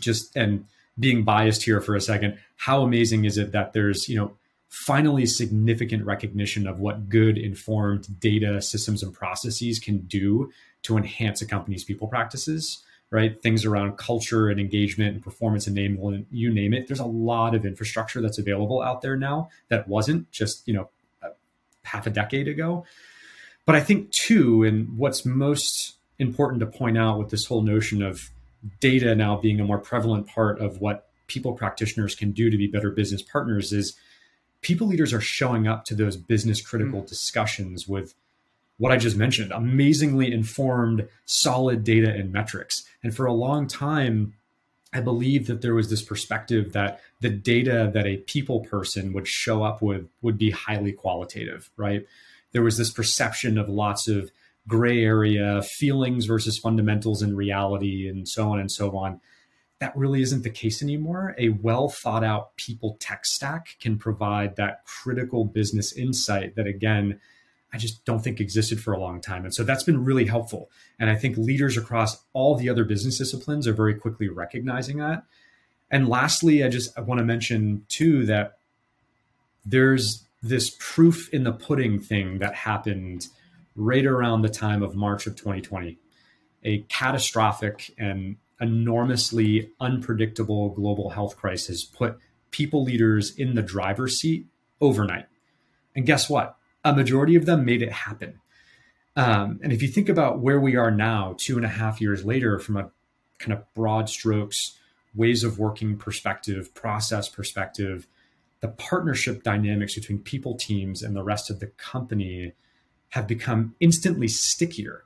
[0.00, 0.66] just and
[0.98, 4.32] being biased here for a second, how amazing is it that there's, you know,
[4.68, 11.40] finally significant recognition of what good informed data systems and processes can do to enhance
[11.40, 16.74] a company's people practices right things around culture and engagement and performance enablement you name
[16.74, 20.74] it there's a lot of infrastructure that's available out there now that wasn't just you
[20.74, 20.88] know
[21.84, 22.84] half a decade ago
[23.64, 28.02] but i think too and what's most important to point out with this whole notion
[28.02, 28.30] of
[28.80, 32.66] data now being a more prevalent part of what people practitioners can do to be
[32.66, 33.96] better business partners is
[34.64, 37.08] people leaders are showing up to those business critical mm.
[37.08, 38.14] discussions with
[38.78, 42.84] what I just mentioned amazingly informed, solid data and metrics.
[43.02, 44.34] And for a long time,
[44.94, 49.28] I believe that there was this perspective that the data that a people person would
[49.28, 52.06] show up with would be highly qualitative, right?
[52.52, 54.30] There was this perception of lots of
[54.66, 59.20] gray area feelings versus fundamentals and reality and so on and so on
[59.80, 61.34] that really isn't the case anymore.
[61.38, 67.20] A well thought out people tech stack can provide that critical business insight that, again,
[67.74, 69.44] I just don't think existed for a long time.
[69.44, 70.70] And so that's been really helpful.
[71.00, 75.24] And I think leaders across all the other business disciplines are very quickly recognizing that.
[75.90, 78.58] And lastly, I just I want to mention too that
[79.66, 83.26] there's this proof in the pudding thing that happened
[83.74, 85.98] right around the time of March of 2020.
[86.62, 92.18] A catastrophic and enormously unpredictable global health crisis put
[92.52, 94.46] people leaders in the driver's seat
[94.80, 95.26] overnight.
[95.96, 96.56] And guess what?
[96.84, 98.40] A majority of them made it happen.
[99.16, 102.24] Um, and if you think about where we are now, two and a half years
[102.24, 102.90] later, from a
[103.38, 104.78] kind of broad strokes,
[105.14, 108.06] ways of working perspective, process perspective,
[108.60, 112.52] the partnership dynamics between people teams and the rest of the company
[113.10, 115.04] have become instantly stickier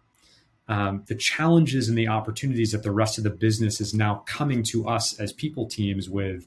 [0.69, 4.63] um, the challenges and the opportunities that the rest of the business is now coming
[4.65, 6.47] to us as people teams with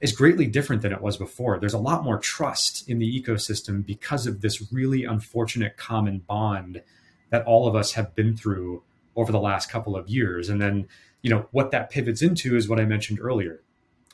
[0.00, 1.58] is greatly different than it was before.
[1.58, 6.82] There's a lot more trust in the ecosystem because of this really unfortunate common bond
[7.30, 8.82] that all of us have been through
[9.16, 10.48] over the last couple of years.
[10.48, 10.86] And then,
[11.22, 13.62] you know, what that pivots into is what I mentioned earlier.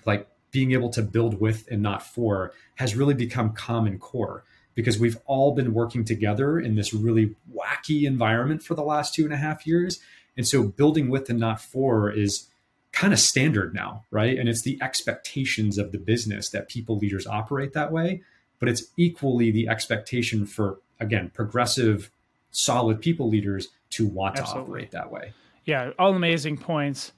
[0.06, 4.98] Like being able to build with and not for has really become common core because
[4.98, 9.32] we've all been working together in this really wacky environment for the last two and
[9.32, 10.00] a half years.
[10.36, 12.48] And so building with and not for is
[12.92, 14.38] kind of standard now, right?
[14.38, 18.22] And it's the expectations of the business that people leaders operate that way.
[18.58, 22.10] But it's equally the expectation for, again, progressive,
[22.52, 24.62] solid people leaders to want Absolutely.
[24.62, 25.32] to operate that way.
[25.64, 27.12] Yeah, all amazing points.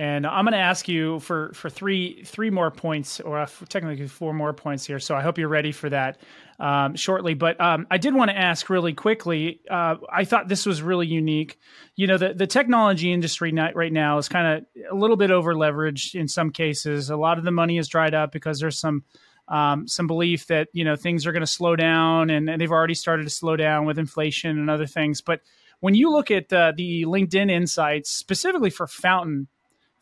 [0.00, 4.32] And I'm going to ask you for for three three more points, or technically four
[4.32, 4.98] more points here.
[4.98, 6.22] So I hope you're ready for that
[6.58, 7.34] um, shortly.
[7.34, 9.60] But um, I did want to ask really quickly.
[9.70, 11.58] Uh, I thought this was really unique.
[11.96, 15.54] You know, the the technology industry right now is kind of a little bit over
[15.54, 17.10] leveraged in some cases.
[17.10, 19.04] A lot of the money is dried up because there's some
[19.48, 22.72] um, some belief that you know things are going to slow down, and, and, they've
[22.72, 25.20] already started to slow down with inflation and other things.
[25.20, 25.42] But
[25.80, 29.48] when you look at uh, the LinkedIn insights specifically for Fountain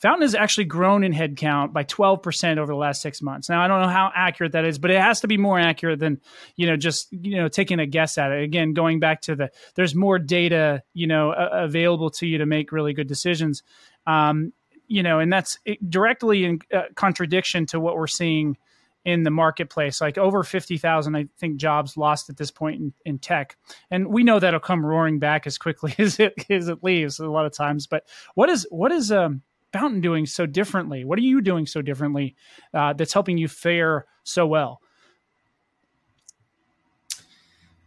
[0.01, 3.49] Fountain has actually grown in headcount by 12% over the last six months.
[3.49, 5.99] Now, I don't know how accurate that is, but it has to be more accurate
[5.99, 6.21] than,
[6.57, 8.45] you know, just, you know, taking a guess at it.
[8.45, 12.71] Again, going back to the, there's more data, you know, available to you to make
[12.71, 13.63] really good decisions.
[14.07, 14.53] Um,
[14.87, 15.59] you know, and that's
[15.89, 18.57] directly in uh, contradiction to what we're seeing
[19.05, 20.01] in the marketplace.
[20.01, 23.57] Like over 50,000, I think, jobs lost at this point in, in tech.
[23.91, 27.27] And we know that'll come roaring back as quickly as it, as it leaves a
[27.27, 27.87] lot of times.
[27.87, 31.05] But what is, what is, um, Fountain doing so differently?
[31.05, 32.37] What are you doing so differently
[32.73, 34.81] uh, that's helping you fare so well?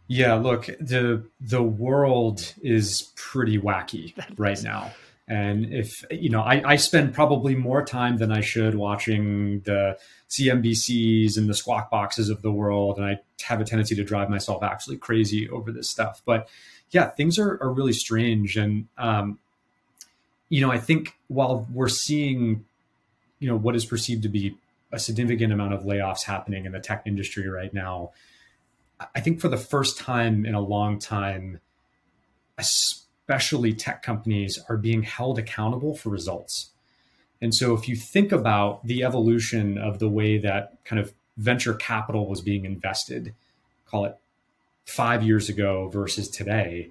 [0.08, 4.92] Yeah, look, the the world is pretty wacky right now.
[5.28, 9.96] And if you know, I, I spend probably more time than I should watching the
[10.28, 14.28] CNBCs and the squawk boxes of the world, and I have a tendency to drive
[14.28, 16.20] myself actually crazy over this stuff.
[16.26, 16.48] But
[16.90, 19.38] yeah, things are, are really strange, and um,
[20.52, 22.66] you know, I think while we're seeing,
[23.38, 24.54] you know, what is perceived to be
[24.92, 28.10] a significant amount of layoffs happening in the tech industry right now,
[29.14, 31.60] I think for the first time in a long time,
[32.58, 36.68] especially tech companies are being held accountable for results.
[37.40, 41.72] And so if you think about the evolution of the way that kind of venture
[41.72, 43.34] capital was being invested,
[43.86, 44.18] call it
[44.84, 46.90] five years ago versus today,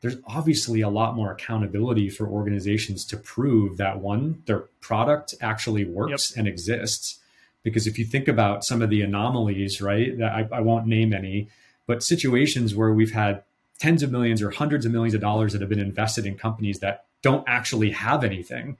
[0.00, 5.84] there's obviously a lot more accountability for organizations to prove that one, their product actually
[5.84, 6.38] works yep.
[6.38, 7.18] and exists.
[7.62, 11.12] Because if you think about some of the anomalies, right, that I, I won't name
[11.12, 11.48] any,
[11.86, 13.42] but situations where we've had
[13.78, 16.78] tens of millions or hundreds of millions of dollars that have been invested in companies
[16.78, 18.78] that don't actually have anything,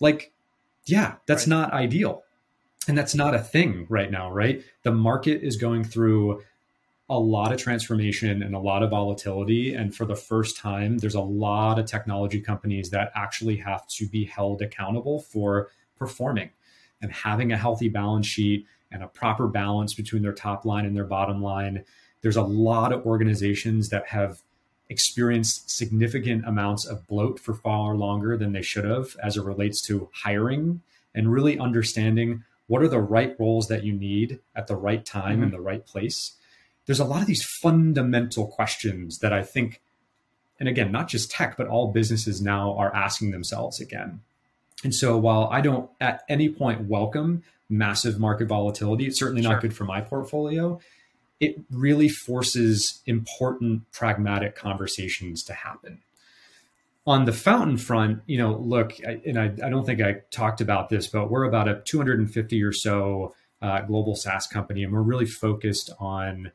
[0.00, 0.32] like
[0.86, 1.50] yeah, that's right.
[1.50, 2.22] not ideal.
[2.86, 4.62] And that's not a thing right now, right?
[4.82, 6.42] The market is going through
[7.14, 9.72] a lot of transformation and a lot of volatility.
[9.72, 14.08] And for the first time, there's a lot of technology companies that actually have to
[14.08, 16.50] be held accountable for performing
[17.00, 20.96] and having a healthy balance sheet and a proper balance between their top line and
[20.96, 21.84] their bottom line.
[22.22, 24.42] There's a lot of organizations that have
[24.88, 29.80] experienced significant amounts of bloat for far longer than they should have as it relates
[29.82, 30.82] to hiring
[31.14, 35.34] and really understanding what are the right roles that you need at the right time
[35.34, 35.44] mm-hmm.
[35.44, 36.32] in the right place
[36.86, 39.80] there's a lot of these fundamental questions that I think,
[40.60, 44.20] and again, not just tech, but all businesses now are asking themselves again.
[44.82, 49.52] And so while I don't at any point welcome massive market volatility, it's certainly not
[49.52, 49.60] sure.
[49.60, 50.78] good for my portfolio.
[51.40, 56.00] It really forces important pragmatic conversations to happen.
[57.06, 60.62] On the fountain front, you know, look, I, and I, I, don't think I talked
[60.62, 65.02] about this, but we're about a 250 or so uh, global SaaS company, and we're
[65.02, 66.52] really focused on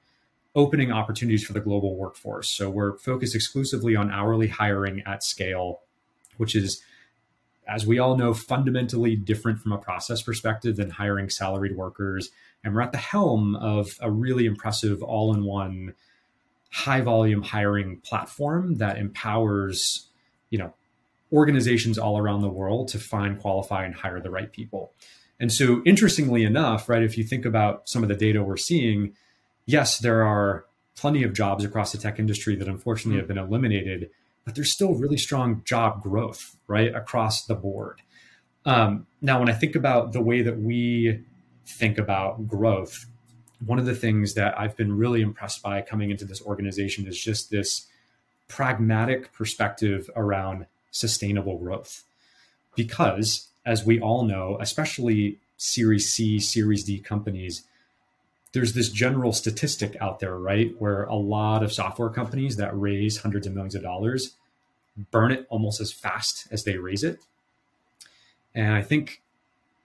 [0.59, 2.49] opening opportunities for the global workforce.
[2.49, 5.79] So we're focused exclusively on hourly hiring at scale,
[6.35, 6.83] which is,
[7.65, 12.29] as we all know, fundamentally different from a process perspective than hiring salaried workers.
[12.61, 15.93] And we're at the helm of a really impressive all in one
[16.71, 20.09] high volume hiring platform that empowers,
[20.49, 20.73] you know,
[21.31, 24.91] organizations all around the world to find, qualify, and hire the right people.
[25.39, 29.13] And so, interestingly enough, right, if you think about some of the data we're seeing,
[29.69, 30.65] yes, there are
[30.95, 34.09] plenty of jobs across the tech industry that unfortunately have been eliminated,
[34.43, 38.01] but there's still really strong job growth, right, across the board.
[38.65, 41.23] Um, now, when I think about the way that we
[41.67, 43.05] think about growth,
[43.63, 47.21] one of the things that I've been really impressed by coming into this organization is
[47.21, 47.85] just this
[48.47, 52.03] pragmatic perspective around sustainable growth.
[52.75, 57.63] Because, as we all know, especially Series C, Series D companies,
[58.51, 63.17] there's this general statistic out there, right, where a lot of software companies that raise
[63.17, 64.35] hundreds of millions of dollars
[65.11, 67.19] burn it almost as fast as they raise it.
[68.55, 69.21] And I think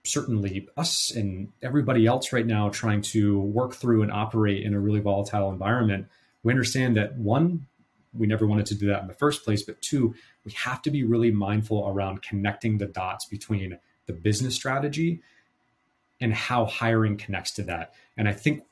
[0.03, 4.79] certainly us and everybody else right now trying to work through and operate in a
[4.79, 6.07] really volatile environment,
[6.43, 7.67] we understand that one,
[8.13, 10.91] we never wanted to do that in the first place, but two, we have to
[10.91, 15.21] be really mindful around connecting the dots between the business strategy
[16.21, 17.93] and how hiring connects to that.
[18.17, 18.63] And I think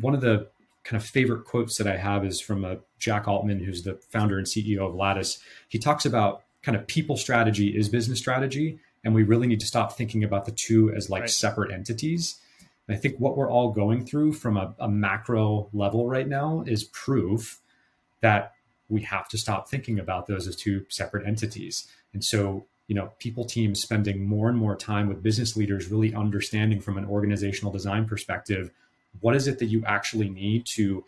[0.00, 0.48] one of the
[0.84, 4.38] kind of favorite quotes that I have is from a Jack Altman, who's the founder
[4.38, 5.38] and CEO of Lattice.
[5.68, 9.66] He talks about kind of people strategy is business strategy, and we really need to
[9.66, 11.30] stop thinking about the two as like right.
[11.30, 12.38] separate entities.
[12.86, 16.64] And I think what we're all going through from a, a macro level right now
[16.66, 17.60] is proof
[18.20, 18.52] that
[18.88, 21.86] we have to stop thinking about those as two separate entities.
[22.12, 26.12] And so you know people teams spending more and more time with business leaders really
[26.12, 28.72] understanding from an organizational design perspective
[29.20, 31.04] what is it that you actually need to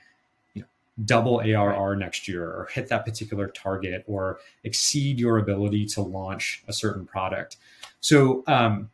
[0.55, 0.67] you know,
[1.05, 6.63] double ARR next year or hit that particular target or exceed your ability to launch
[6.69, 7.57] a certain product.
[8.01, 8.91] So, um,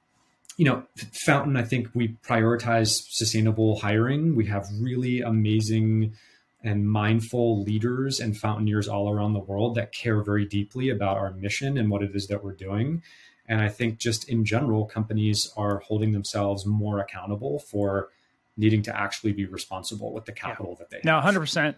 [0.56, 0.82] you know,
[1.24, 4.34] Fountain, I think we prioritize sustainable hiring.
[4.34, 6.14] We have really amazing
[6.62, 11.32] and mindful leaders and fountainers all around the world that care very deeply about our
[11.32, 13.02] mission and what it is that we're doing.
[13.46, 18.08] And I think just in general, companies are holding themselves more accountable for
[18.56, 20.78] needing to actually be responsible with the capital yeah.
[20.80, 21.04] that they have.
[21.04, 21.76] Now, 100%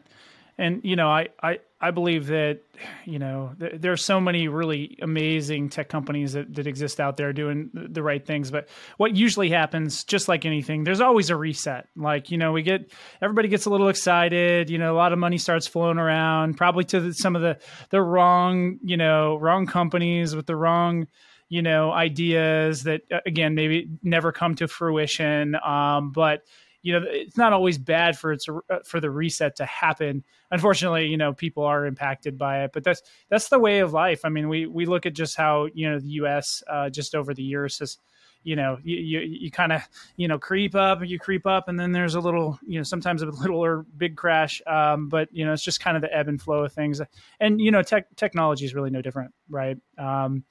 [0.61, 2.61] and you know I, I i believe that
[3.05, 7.17] you know th- there are so many really amazing tech companies that, that exist out
[7.17, 8.51] there doing the right things.
[8.51, 11.89] But what usually happens just like anything there's always a reset.
[11.97, 15.19] Like you know we get everybody gets a little excited you know a lot of
[15.19, 17.59] money starts flowing around probably to the, some of the
[17.91, 21.07] the wrong you know wrong companies with the wrong
[21.49, 25.57] you know ideas that again maybe never come to fruition.
[25.57, 26.43] Um, but
[26.83, 30.25] you know it's not always bad for it's uh, for the reset to happen.
[30.51, 34.25] Unfortunately you know people are impacted by it but that's that's the way of life.
[34.25, 37.35] I mean we we look at just how you know the us uh, just over
[37.35, 37.99] the years has
[38.43, 39.83] you know you you, you kind of
[40.17, 43.23] you know creep up you creep up and then there's a little you know sometimes
[43.23, 46.29] a little or big crash um, but you know it's just kind of the ebb
[46.29, 47.01] and flow of things.
[47.39, 49.77] And you know tech technology is really no different right?
[49.99, 50.45] Um,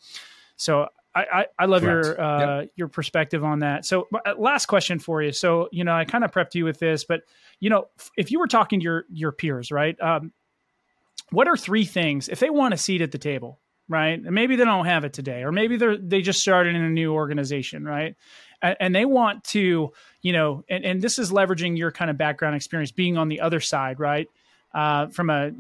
[0.56, 0.88] so
[1.20, 2.06] I, I, I love Correct.
[2.06, 2.72] your uh, yep.
[2.76, 3.86] your perspective on that.
[3.86, 5.32] So, uh, last question for you.
[5.32, 7.22] So, you know, I kind of prepped you with this, but
[7.60, 10.00] you know, if you were talking to your your peers, right?
[10.02, 10.32] Um,
[11.32, 14.20] what are three things if they want a seat at the table, right?
[14.20, 16.90] And maybe they don't have it today, or maybe they're they just started in a
[16.90, 18.16] new organization, right?
[18.62, 19.92] And, and they want to,
[20.22, 23.42] you know, and, and this is leveraging your kind of background experience, being on the
[23.42, 24.28] other side, right?
[24.74, 25.52] Uh, from a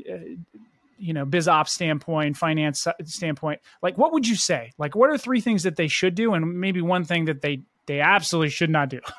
[0.99, 4.71] you know biz ops standpoint finance standpoint like what would you say?
[4.77, 7.61] Like what are three things that they should do and maybe one thing that they
[7.85, 8.99] they absolutely should not do?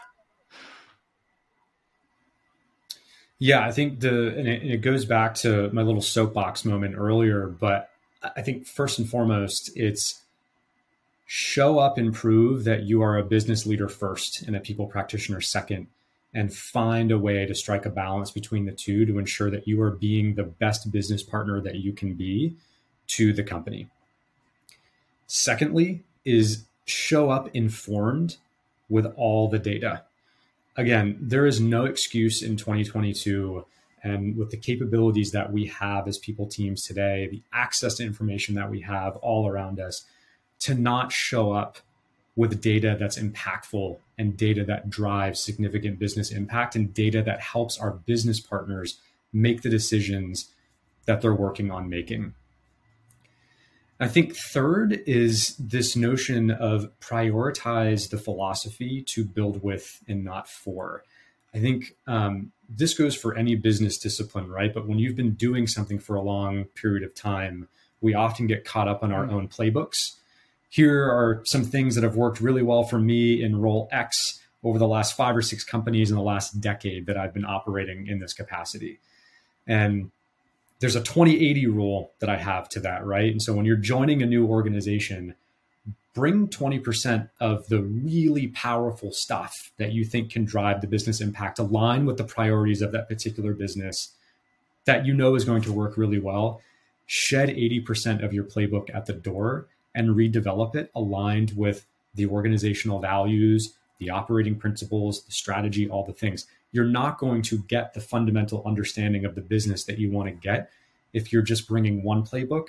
[3.42, 6.94] Yeah i think the and it, and it goes back to my little soapbox moment
[6.96, 7.88] earlier but
[8.22, 10.20] i think first and foremost it's
[11.24, 15.40] show up and prove that you are a business leader first and a people practitioner
[15.40, 15.86] second
[16.32, 19.80] and find a way to strike a balance between the two to ensure that you
[19.82, 22.56] are being the best business partner that you can be
[23.08, 23.88] to the company.
[25.26, 28.36] Secondly, is show up informed
[28.88, 30.02] with all the data.
[30.76, 33.64] Again, there is no excuse in 2022
[34.02, 38.54] and with the capabilities that we have as people teams today, the access to information
[38.54, 40.04] that we have all around us
[40.60, 41.78] to not show up
[42.40, 47.78] with data that's impactful and data that drives significant business impact and data that helps
[47.78, 48.98] our business partners
[49.30, 50.48] make the decisions
[51.04, 52.32] that they're working on making.
[54.00, 60.48] I think third is this notion of prioritize the philosophy to build with and not
[60.48, 61.04] for.
[61.54, 64.72] I think um, this goes for any business discipline, right?
[64.72, 67.68] But when you've been doing something for a long period of time,
[68.00, 69.34] we often get caught up on our mm-hmm.
[69.34, 70.14] own playbooks
[70.70, 74.78] here are some things that have worked really well for me in role X over
[74.78, 78.20] the last five or six companies in the last decade that I've been operating in
[78.20, 79.00] this capacity.
[79.66, 80.12] And
[80.78, 83.30] there's a 2080 rule that I have to that, right?
[83.30, 85.34] And so when you're joining a new organization,
[86.14, 91.58] bring 20% of the really powerful stuff that you think can drive the business impact,
[91.58, 94.14] align with the priorities of that particular business
[94.84, 96.60] that you know is going to work really well.
[97.06, 103.00] Shed 80% of your playbook at the door and redevelop it aligned with the organizational
[103.00, 106.46] values, the operating principles, the strategy, all the things.
[106.72, 110.34] You're not going to get the fundamental understanding of the business that you want to
[110.34, 110.70] get
[111.12, 112.68] if you're just bringing one playbook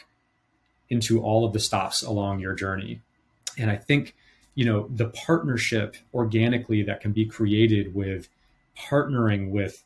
[0.89, 3.01] into all of the stops along your journey.
[3.57, 4.15] And I think,
[4.55, 8.27] you know, the partnership organically that can be created with
[8.77, 9.83] partnering with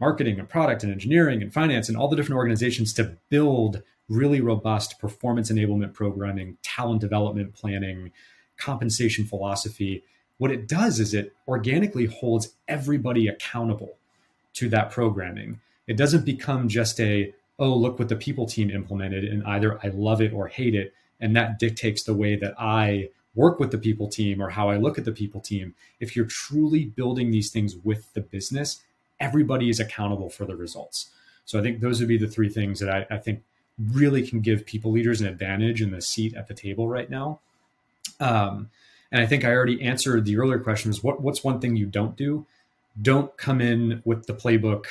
[0.00, 4.40] marketing and product and engineering and finance and all the different organizations to build really
[4.40, 8.12] robust performance enablement programming, talent development planning,
[8.56, 10.02] compensation philosophy.
[10.38, 13.96] What it does is it organically holds everybody accountable
[14.54, 15.60] to that programming.
[15.86, 19.88] It doesn't become just a, oh, look what the people team implemented, and either I
[19.88, 20.92] love it or hate it.
[21.20, 24.76] And that dictates the way that I work with the people team or how I
[24.76, 25.74] look at the people team.
[26.00, 28.82] If you're truly building these things with the business,
[29.18, 31.10] everybody is accountable for the results.
[31.44, 33.42] So I think those would be the three things that I, I think
[33.78, 37.40] really can give people leaders an advantage in the seat at the table right now.
[38.20, 38.70] Um,
[39.10, 41.02] and I think I already answered the earlier questions.
[41.02, 42.46] What, what's one thing you don't do?
[43.00, 44.86] Don't come in with the playbook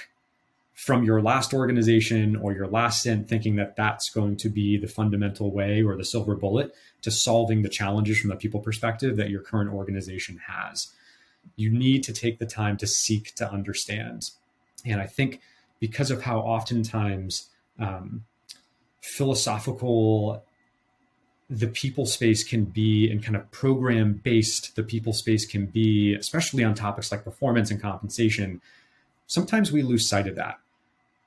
[0.74, 4.88] from your last organization or your last stint thinking that that's going to be the
[4.88, 9.30] fundamental way or the silver bullet to solving the challenges from the people perspective that
[9.30, 10.92] your current organization has.
[11.56, 14.32] You need to take the time to seek to understand.
[14.86, 15.42] And I think
[15.80, 18.24] because of how oftentimes um,
[19.04, 20.44] philosophical
[21.50, 26.16] the people space can be and kind of program based the people space can be,
[26.16, 28.62] especially on topics like performance and compensation,
[29.28, 30.58] sometimes we lose sight of that.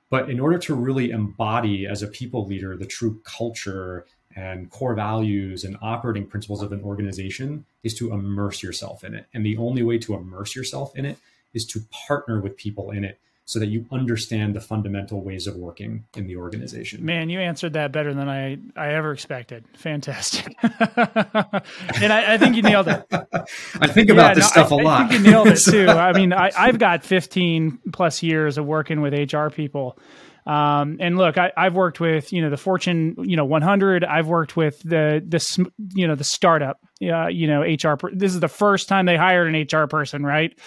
[0.09, 4.05] But in order to really embody as a people leader the true culture
[4.35, 9.27] and core values and operating principles of an organization is to immerse yourself in it.
[9.33, 11.17] And the only way to immerse yourself in it
[11.53, 15.55] is to partner with people in it so that you understand the fundamental ways of
[15.55, 17.05] working in the organization.
[17.05, 19.63] Man, you answered that better than I, I ever expected.
[19.73, 20.53] Fantastic.
[20.61, 23.07] and I, I, think you nailed it.
[23.11, 25.01] I think about yeah, this no, stuff I, a lot.
[25.01, 25.87] I think you nailed it too.
[25.87, 29.97] I mean, I, I've got 15 plus years of working with HR people.
[30.45, 34.05] Um, and look, I, have worked with you know the Fortune you know 100.
[34.05, 36.79] I've worked with the the you know the startup.
[37.01, 37.99] Uh, you know HR.
[38.13, 40.57] This is the first time they hired an HR person, right?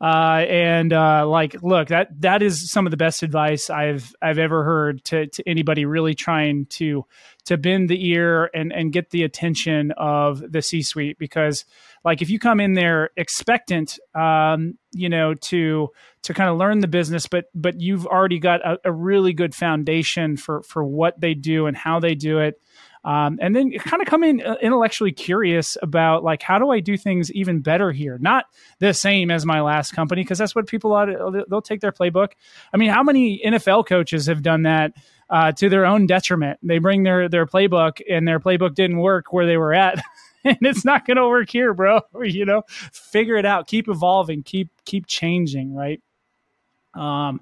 [0.00, 4.38] Uh, and uh, like, look, that that is some of the best advice I've I've
[4.38, 7.06] ever heard to to anybody really trying to
[7.46, 11.64] to bend the ear and and get the attention of the C suite because
[12.04, 15.88] like if you come in there expectant um, you know to
[16.22, 19.54] to kind of learn the business but but you've already got a, a really good
[19.54, 22.60] foundation for for what they do and how they do it
[23.06, 26.80] um, and then kind of come in uh, intellectually curious about like how do I
[26.80, 28.18] do things even better here?
[28.20, 28.46] Not
[28.80, 31.92] the same as my last company because that's what people ought to, they'll take their
[31.92, 32.32] playbook.
[32.74, 34.92] I mean, how many NFL coaches have done that
[35.30, 36.58] uh, to their own detriment?
[36.64, 40.02] They bring their their playbook and their playbook didn't work where they were at.
[40.44, 42.00] and it's not going to work here, bro.
[42.24, 43.68] You know, figure it out.
[43.68, 44.42] Keep evolving.
[44.42, 45.76] Keep keep changing.
[45.76, 46.02] Right.
[46.92, 47.40] Um,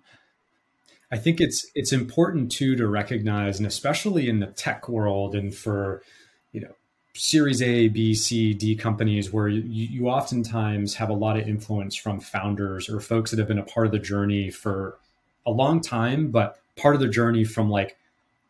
[1.14, 5.54] I think it's it's important too to recognize, and especially in the tech world, and
[5.54, 6.02] for
[6.50, 6.74] you know
[7.14, 11.94] Series A, B, C, D companies, where you, you oftentimes have a lot of influence
[11.94, 14.98] from founders or folks that have been a part of the journey for
[15.46, 17.96] a long time, but part of the journey from like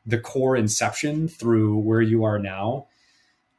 [0.07, 2.87] the core inception through where you are now.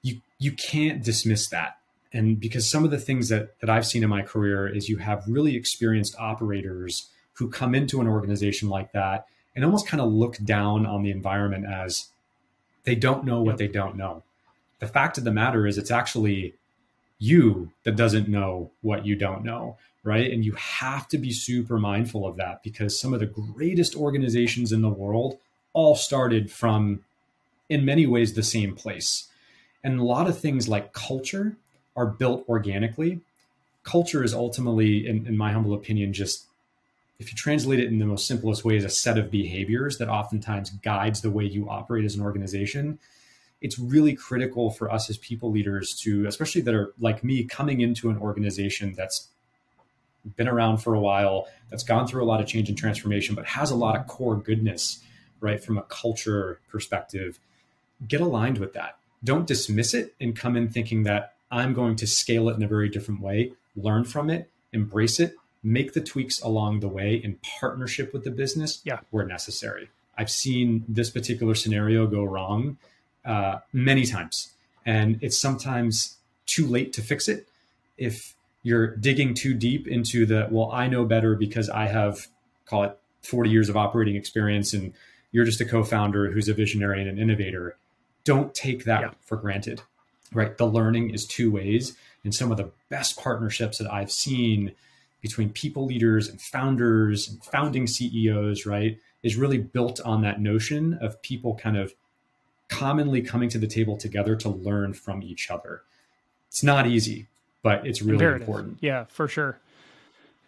[0.01, 1.77] You you can't dismiss that
[2.11, 4.97] and because some of the things that that I've seen in my career is you
[4.97, 10.11] have really experienced operators who come into an organization like that and almost kind of
[10.11, 12.09] look down on the environment as
[12.83, 14.23] they don't know what they don't know.
[14.79, 16.53] The fact of the matter is, it's actually
[17.17, 20.29] you that doesn't know what you don't know, right?
[20.31, 24.71] And you have to be super mindful of that because some of the greatest organizations
[24.71, 25.37] in the world
[25.73, 27.03] all started from,
[27.69, 29.29] in many ways, the same place.
[29.83, 31.55] And a lot of things like culture
[31.95, 33.21] are built organically.
[33.83, 36.45] Culture is ultimately, in, in my humble opinion, just
[37.19, 40.09] if you translate it in the most simplest way, is a set of behaviors that
[40.09, 42.99] oftentimes guides the way you operate as an organization.
[43.61, 47.81] It's really critical for us as people leaders to, especially that are like me, coming
[47.81, 49.29] into an organization that's
[50.35, 53.45] been around for a while, that's gone through a lot of change and transformation, but
[53.45, 54.99] has a lot of core goodness,
[55.39, 57.39] right, from a culture perspective.
[58.05, 58.97] Get aligned with that.
[59.23, 62.67] Don't dismiss it and come in thinking that I'm going to scale it in a
[62.67, 65.35] very different way, learn from it, embrace it,
[65.65, 68.99] make the tweaks along the way in partnership with the business yeah.
[69.09, 69.89] where necessary.
[70.17, 72.77] I've seen this particular scenario go wrong
[73.25, 74.53] uh, many times,
[74.85, 77.47] and it's sometimes too late to fix it.
[77.97, 82.27] If you're digging too deep into the, well, I know better because I have,
[82.67, 84.93] call it 40 years of operating experience, and
[85.31, 87.75] you're just a co founder who's a visionary and an innovator,
[88.23, 89.11] don't take that yeah.
[89.21, 89.81] for granted,
[90.31, 90.55] right?
[90.57, 91.97] The learning is two ways.
[92.23, 94.73] And some of the best partnerships that I've seen
[95.25, 100.99] between people leaders and founders and founding CEOs, right, is really built on that notion
[101.01, 101.95] of people kind of
[102.67, 105.81] commonly coming to the table together to learn from each other.
[106.47, 107.25] It's not easy,
[107.63, 108.47] but it's really Imperative.
[108.47, 108.77] important.
[108.81, 109.59] Yeah, for sure.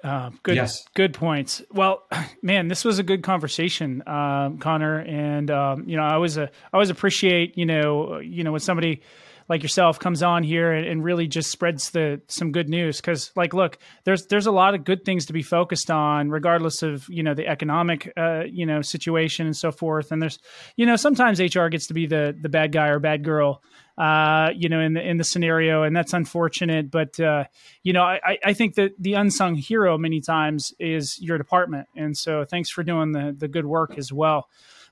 [0.03, 0.85] Uh, good, yes.
[0.93, 1.63] good points.
[1.73, 2.03] Well,
[2.43, 4.99] man, this was a good conversation, um, Conor.
[4.99, 8.61] And um, you know, I was uh, I always appreciate, you know, you know, when
[8.61, 9.01] somebody
[9.49, 13.31] like yourself comes on here and, and really just spreads the some good news because
[13.35, 17.07] like look there's there's a lot of good things to be focused on regardless of
[17.09, 20.39] you know the economic uh, you know situation and so forth and there's
[20.75, 23.61] you know sometimes hr gets to be the the bad guy or bad girl
[23.97, 26.91] uh, you know, in the in the scenario, and that's unfortunate.
[26.91, 27.45] But uh,
[27.81, 32.15] you know, I, I think that the unsung hero many times is your department, and
[32.15, 34.49] so thanks for doing the the good work as well.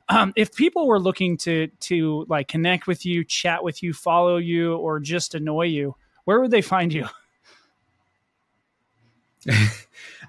[0.07, 4.37] Um, if people were looking to to like connect with you, chat with you, follow
[4.37, 5.95] you, or just annoy you,
[6.25, 7.07] where would they find you?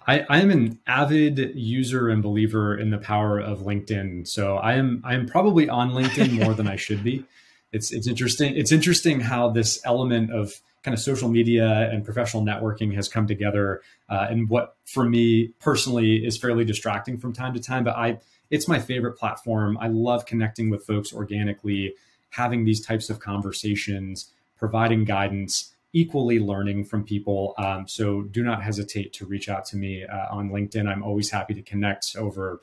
[0.07, 4.29] I, I, am an avid user and believer in the power of LinkedIn.
[4.29, 7.25] So I am I am probably on LinkedIn more than I should be.
[7.73, 8.57] It's it's interesting.
[8.57, 10.55] It's interesting how this element of
[10.85, 15.49] kind of social media and professional networking has come together, uh, and what for me
[15.59, 17.83] personally is fairly distracting from time to time.
[17.83, 18.19] But I
[18.51, 19.77] it's my favorite platform.
[19.81, 21.95] I love connecting with folks organically,
[22.31, 27.55] having these types of conversations, providing guidance, equally learning from people.
[27.59, 30.87] Um, so do not hesitate to reach out to me uh, on LinkedIn.
[30.87, 32.61] I'm always happy to connect over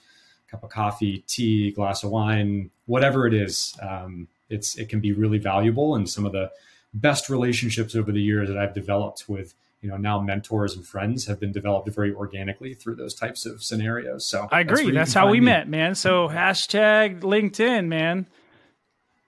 [0.48, 3.76] a cup of coffee, tea, glass of wine, whatever it is.
[3.82, 6.52] Um, it's it can be really valuable, and some of the
[6.94, 11.28] best relationships over the years that I've developed with you know now mentors and friends
[11.28, 14.26] have been developed very organically through those types of scenarios.
[14.26, 14.86] So i agree.
[14.86, 15.48] that's, that's how we me.
[15.48, 15.94] met man.
[15.94, 18.26] So hashtag linkedin man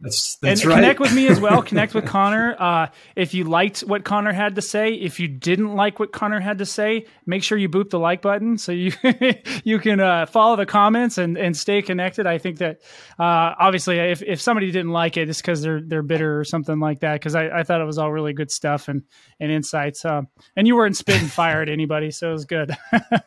[0.01, 0.75] that's, that's and right.
[0.75, 1.61] connect with me as well.
[1.61, 2.53] Connect with Conor.
[2.59, 6.41] Uh, if you liked what Conor had to say, if you didn't like what Conor
[6.41, 8.91] had to say, make sure you boop the like button so you
[9.63, 12.27] you can uh, follow the comments and, and stay connected.
[12.27, 12.81] I think that
[13.17, 16.79] uh, obviously if, if somebody didn't like it, it's because they're they're bitter or something
[16.79, 17.13] like that.
[17.13, 19.03] Because I, I thought it was all really good stuff and
[19.39, 20.03] and insights.
[20.03, 20.27] Um,
[20.57, 22.75] and you weren't spitting fire at anybody, so it was good.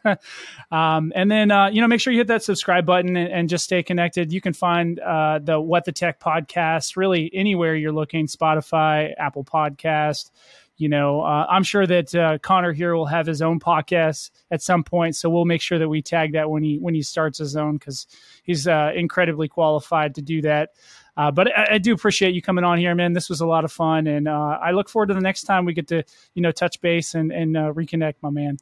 [0.70, 3.48] um, and then uh, you know make sure you hit that subscribe button and, and
[3.48, 4.34] just stay connected.
[4.34, 9.12] You can find uh, the What the Tech podcast podcasts, really anywhere you're looking, Spotify,
[9.18, 10.30] Apple Podcast.
[10.76, 14.62] You know, uh, I'm sure that uh, Conor here will have his own podcast at
[14.62, 17.38] some point, so we'll make sure that we tag that when he when he starts
[17.38, 18.06] his own because
[18.44, 20.70] he's uh, incredibly qualified to do that.
[21.16, 23.12] Uh, but I, I, do appreciate you coming on here, man.
[23.12, 25.64] This was a lot of fun, and uh, I look forward to the next time
[25.64, 26.04] we get to
[26.34, 28.58] you know touch base and and uh, reconnect, my man.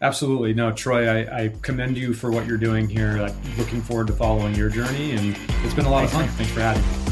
[0.00, 0.54] Absolutely.
[0.54, 3.16] No, Troy, I, I, commend you for what you're doing here.
[3.18, 6.26] Like, looking forward to following your journey, and it's been a lot Thanks, of fun.
[6.26, 6.36] Man.
[6.36, 7.03] Thanks for having me.